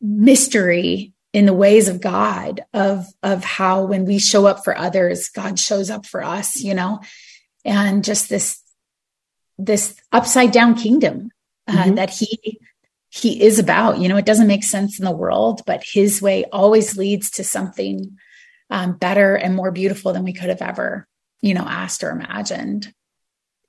mystery 0.00 1.12
in 1.32 1.46
the 1.46 1.52
ways 1.52 1.88
of 1.88 2.00
god 2.00 2.62
of 2.72 3.06
of 3.22 3.44
how 3.44 3.84
when 3.84 4.04
we 4.04 4.18
show 4.18 4.46
up 4.46 4.64
for 4.64 4.76
others 4.76 5.28
god 5.28 5.58
shows 5.58 5.90
up 5.90 6.06
for 6.06 6.22
us 6.22 6.60
you 6.60 6.74
know? 6.74 7.00
And 7.64 8.02
just 8.02 8.28
this 8.28 8.62
this 9.64 9.94
upside 10.12 10.52
down 10.52 10.74
kingdom 10.74 11.30
uh, 11.66 11.72
mm-hmm. 11.72 11.94
that 11.94 12.10
he 12.10 12.58
he 13.10 13.42
is 13.42 13.58
about 13.58 13.98
you 13.98 14.08
know 14.08 14.16
it 14.16 14.26
doesn't 14.26 14.46
make 14.46 14.64
sense 14.64 14.98
in 14.98 15.04
the 15.04 15.10
world 15.10 15.62
but 15.66 15.82
his 15.84 16.22
way 16.22 16.44
always 16.52 16.96
leads 16.96 17.30
to 17.30 17.44
something 17.44 18.16
um, 18.70 18.92
better 18.92 19.34
and 19.34 19.54
more 19.54 19.72
beautiful 19.72 20.12
than 20.12 20.24
we 20.24 20.32
could 20.32 20.48
have 20.48 20.62
ever 20.62 21.06
you 21.42 21.54
know 21.54 21.64
asked 21.66 22.02
or 22.02 22.10
imagined 22.10 22.92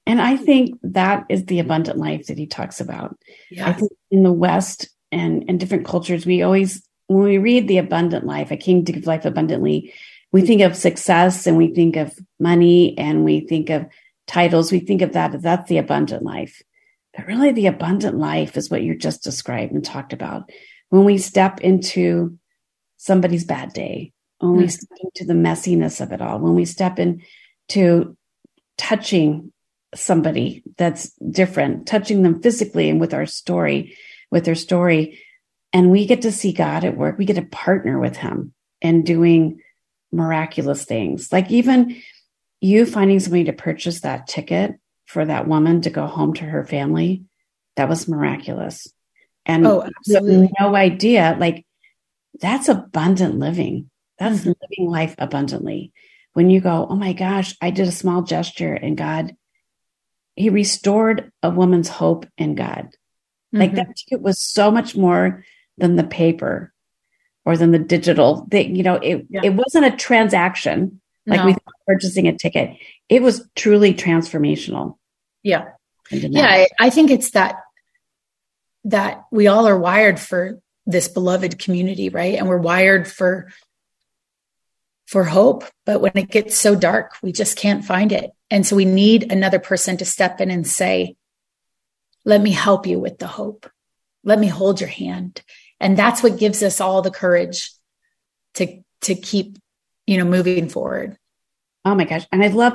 and 0.06 0.22
i 0.22 0.38
think 0.38 0.80
that 0.84 1.26
is 1.30 1.46
the 1.46 1.60
abundant 1.60 1.98
life 1.98 2.28
that 2.28 2.38
he 2.38 2.48
talks 2.48 2.80
about 2.80 3.18
yeah. 3.50 3.68
i 3.68 3.74
think 3.74 3.92
in 4.10 4.24
the 4.24 4.34
west 4.34 4.90
and 5.12 5.46
and 5.48 5.60
different 5.60 5.86
cultures 5.86 6.26
we 6.26 6.44
always 6.44 6.84
when 7.08 7.24
we 7.24 7.38
read 7.38 7.68
the 7.68 7.80
abundant 7.80 8.26
life 8.26 8.52
a 8.52 8.58
king 8.58 8.86
to 8.86 8.94
give 8.94 9.08
life 9.08 9.26
abundantly 9.26 9.94
we 10.32 10.42
think 10.42 10.62
of 10.62 10.76
success 10.76 11.46
and 11.46 11.58
we 11.58 11.74
think 11.74 11.96
of 11.96 12.18
money 12.40 12.98
and 12.98 13.26
we 13.26 13.42
think 13.42 13.70
of 13.70 13.86
titles, 14.28 14.72
we 14.72 14.80
think 14.80 15.02
of 15.02 15.14
that 15.14 15.36
as 15.36 15.42
that's 15.42 15.70
the 15.70 15.78
abundant 15.78 16.24
life. 16.24 16.62
But 17.16 17.28
really, 17.28 17.52
the 17.52 17.68
abundant 17.68 18.18
life 18.18 18.56
is 18.56 18.70
what 18.70 18.84
you 18.84 18.96
just 18.96 19.24
described 19.24 19.74
and 19.74 19.84
talked 19.84 20.14
about. 20.14 20.50
When 20.90 21.04
we 21.04 21.18
step 21.18 21.60
into 21.62 22.38
somebody's 22.98 23.44
bad 23.44 23.74
day, 23.74 24.14
when 24.40 24.56
we 24.56 24.66
mm. 24.66 24.72
step 24.72 24.98
into 25.04 25.26
the 25.26 25.38
messiness 25.38 26.02
of 26.02 26.12
it 26.12 26.22
all, 26.22 26.40
when 26.40 26.56
we 26.56 26.66
step 26.66 27.00
into 27.00 28.16
touching 28.78 29.52
somebody 29.94 30.64
that's 30.78 31.12
different, 31.16 31.86
touching 31.88 32.24
them 32.24 32.42
physically 32.42 32.90
and 32.90 33.00
with 33.00 33.14
our 33.14 33.26
story, 33.26 33.98
with 34.32 34.46
their 34.46 34.56
story, 34.56 35.20
and 35.74 35.92
we 35.92 36.06
get 36.06 36.22
to 36.24 36.32
see 36.32 36.54
God 36.54 36.84
at 36.84 36.98
work, 36.98 37.18
we 37.18 37.26
get 37.26 37.36
to 37.36 37.44
partner 37.44 38.00
with 38.00 38.16
Him 38.16 38.54
and 38.82 39.06
doing 39.06 39.62
miraculous 40.12 40.86
things. 40.86 41.32
Like 41.32 41.52
even 41.52 42.02
you 42.62 42.86
finding 42.86 43.20
somebody 43.20 43.46
to 43.46 43.54
purchase 43.54 44.02
that 44.02 44.28
ticket 44.28 44.80
for 45.06 45.26
that 45.26 45.48
woman 45.48 45.82
to 45.82 45.90
go 45.90 46.06
home 46.06 46.34
to 46.36 46.46
her 46.46 46.64
family 46.64 47.24
that 47.76 47.90
was 47.90 48.08
miraculous. 48.08 48.88
And 49.46 49.66
oh, 49.66 49.84
absolutely. 49.84 50.52
no 50.60 50.76
idea, 50.76 51.36
like 51.40 51.66
that's 52.40 52.70
abundant 52.70 53.40
living. 53.40 53.90
That's 54.20 54.42
mm-hmm. 54.42 54.52
living 54.62 54.92
life 54.92 55.16
abundantly. 55.18 55.92
When 56.34 56.50
you 56.50 56.62
go, 56.62 56.88
oh 56.90 56.96
my 56.96 57.14
gosh, 57.14 57.56
I 57.60 57.72
did 57.72 57.88
a 57.88 57.92
small 57.92 58.22
gesture 58.22 58.74
and 58.74 58.96
God, 58.96 59.36
He 60.36 60.50
restored 60.50 61.32
a 61.42 61.50
woman's 61.50 61.90
hope 61.90 62.28
in 62.38 62.54
God. 62.54 62.90
Mm-hmm. 63.54 63.60
Like 63.60 63.74
that 63.76 63.96
ticket 63.98 64.22
was 64.22 64.40
so 64.40 64.70
much 64.70 64.96
more 64.96 65.44
than 65.78 65.96
the 65.96 66.04
paper 66.04 66.72
or 67.44 67.58
than 67.58 67.72
the 67.72 67.80
digital 67.80 68.48
thing. 68.52 68.76
You 68.76 68.84
know, 68.84 68.96
it, 68.96 69.26
yeah. 69.30 69.42
it 69.44 69.56
wasn't 69.56 69.86
a 69.86 69.98
transaction 69.98 71.01
like 71.26 71.40
no. 71.40 71.46
we 71.48 71.56
purchasing 71.88 72.28
a 72.28 72.38
ticket. 72.38 72.78
It 73.10 73.22
was 73.22 73.48
truly 73.56 73.94
transformational. 73.94 74.98
Yeah. 75.44 75.70
Yeah. 76.10 76.46
I, 76.46 76.68
I 76.80 76.90
think 76.90 77.12
it's 77.12 77.32
that, 77.32 77.56
that 78.86 79.26
we 79.32 79.48
all 79.48 79.68
are 79.68 79.78
wired 79.78 80.20
for 80.20 80.60
this 80.86 81.08
beloved 81.08 81.60
community, 81.60 82.10
right? 82.10 82.38
And 82.38 82.48
we're 82.48 82.58
wired 82.58 83.08
for, 83.08 83.52
for 85.06 85.24
hope. 85.24 85.64
But 85.86 86.02
when 86.02 86.14
it 86.16 86.30
gets 86.30 86.58
so 86.58 86.76
dark, 86.76 87.14
we 87.22 87.32
just 87.32 87.58
can't 87.58 87.86
find 87.86 88.12
it. 88.12 88.32
And 88.50 88.66
so 88.66 88.76
we 88.76 88.86
need 88.86 89.32
another 89.32 89.60
person 89.60 89.98
to 89.98 90.06
step 90.06 90.42
in 90.42 90.52
and 90.52 90.66
say, 90.66 91.16
let 92.26 92.42
me 92.42 92.52
help 92.52 92.88
you 92.88 93.00
with 93.00 93.20
the 93.20 93.28
hope. 93.28 93.70
Let 94.24 94.40
me 94.40 94.48
hold 94.48 94.82
your 94.82 94.90
hand. 94.90 95.42
And 95.80 95.98
that's 95.98 96.22
what 96.22 96.38
gives 96.38 96.62
us 96.62 96.82
all 96.82 97.02
the 97.02 97.12
courage 97.12 97.72
to, 98.56 98.82
to 99.02 99.16
keep, 99.16 99.58
you 100.12 100.18
know, 100.18 100.26
moving 100.26 100.68
forward. 100.68 101.18
Oh 101.86 101.96
my 101.96 102.04
gosh. 102.04 102.28
And 102.34 102.44
I 102.44 102.48
love, 102.48 102.74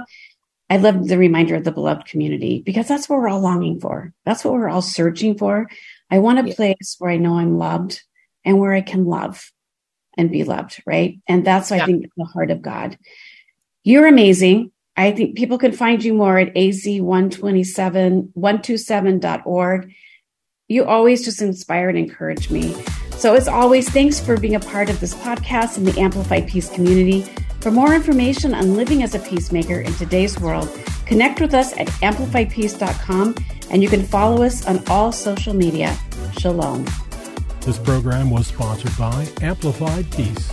I 0.71 0.79
love 0.79 1.07
the 1.07 1.19
reminder 1.19 1.55
of 1.55 1.65
the 1.65 1.71
beloved 1.71 2.07
community 2.07 2.63
because 2.65 2.89
that's 2.89 3.11
what 3.11 3.19
we're 3.19 3.29
all 3.29 3.41
longing 3.41 3.79
for. 3.79 4.15
That's 4.25 4.43
what 4.43 4.55
we're 4.55 4.71
all 4.71 4.81
searching 4.81 5.37
for. 5.37 5.69
I 6.11 6.21
want 6.21 6.39
a 6.39 6.49
yeah. 6.49 6.55
place 6.55 6.97
where 6.99 7.11
I 7.11 7.19
know 7.19 7.37
I'm 7.39 7.59
loved 7.59 8.03
and 8.43 8.59
where 8.59 8.73
I 8.73 8.81
can 8.81 9.05
love 9.05 9.53
and 10.17 10.31
be 10.31 10.45
loved, 10.45 10.83
right? 10.87 11.21
And 11.29 11.47
that's, 11.47 11.71
yeah. 11.71 11.83
I 11.83 11.85
think, 11.85 12.07
the 12.17 12.25
heart 12.25 12.51
of 12.51 12.63
God. 12.63 12.97
You're 13.85 14.07
amazing. 14.07 14.73
I 14.97 15.13
think 15.13 15.37
people 15.37 15.59
can 15.59 15.73
find 15.73 16.03
you 16.03 16.15
more 16.15 16.39
at 16.39 16.55
az127, 16.55 18.33
127.org. 18.33 19.93
You 20.69 20.87
always 20.87 21.23
just 21.23 21.43
inspire 21.43 21.91
and 21.91 21.99
encourage 21.99 22.49
me. 22.49 22.75
So, 23.17 23.35
as 23.35 23.49
always, 23.49 23.89
thanks 23.89 24.21
for 24.21 24.39
being 24.39 24.57
a 24.57 24.61
part 24.61 24.91
of 24.91 25.01
this 25.01 25.15
podcast 25.15 25.79
and 25.79 25.87
the 25.87 25.99
Amplified 25.99 26.47
Peace 26.47 26.69
community. 26.69 27.23
For 27.61 27.71
more 27.71 27.95
information 27.95 28.55
on 28.55 28.75
living 28.75 29.03
as 29.03 29.15
a 29.15 29.19
peacemaker 29.19 29.81
in 29.81 29.93
today's 29.95 30.39
world, 30.39 30.69
connect 31.07 31.41
with 31.41 31.55
us 31.55 31.73
at 31.79 31.89
amplifypeace.com 32.03 33.35
and 33.71 33.83
you 33.83 33.89
can 33.89 34.05
follow 34.05 34.43
us 34.43 34.67
on 34.67 34.87
all 34.89 35.11
social 35.13 35.55
media. 35.55 35.97
Shalom. 36.39 36.85
This 37.63 37.79
program 37.79 38.31
was 38.31 38.47
sponsored 38.47 38.97
by 38.97 39.27
Amplified 39.41 40.11
Peace. 40.13 40.53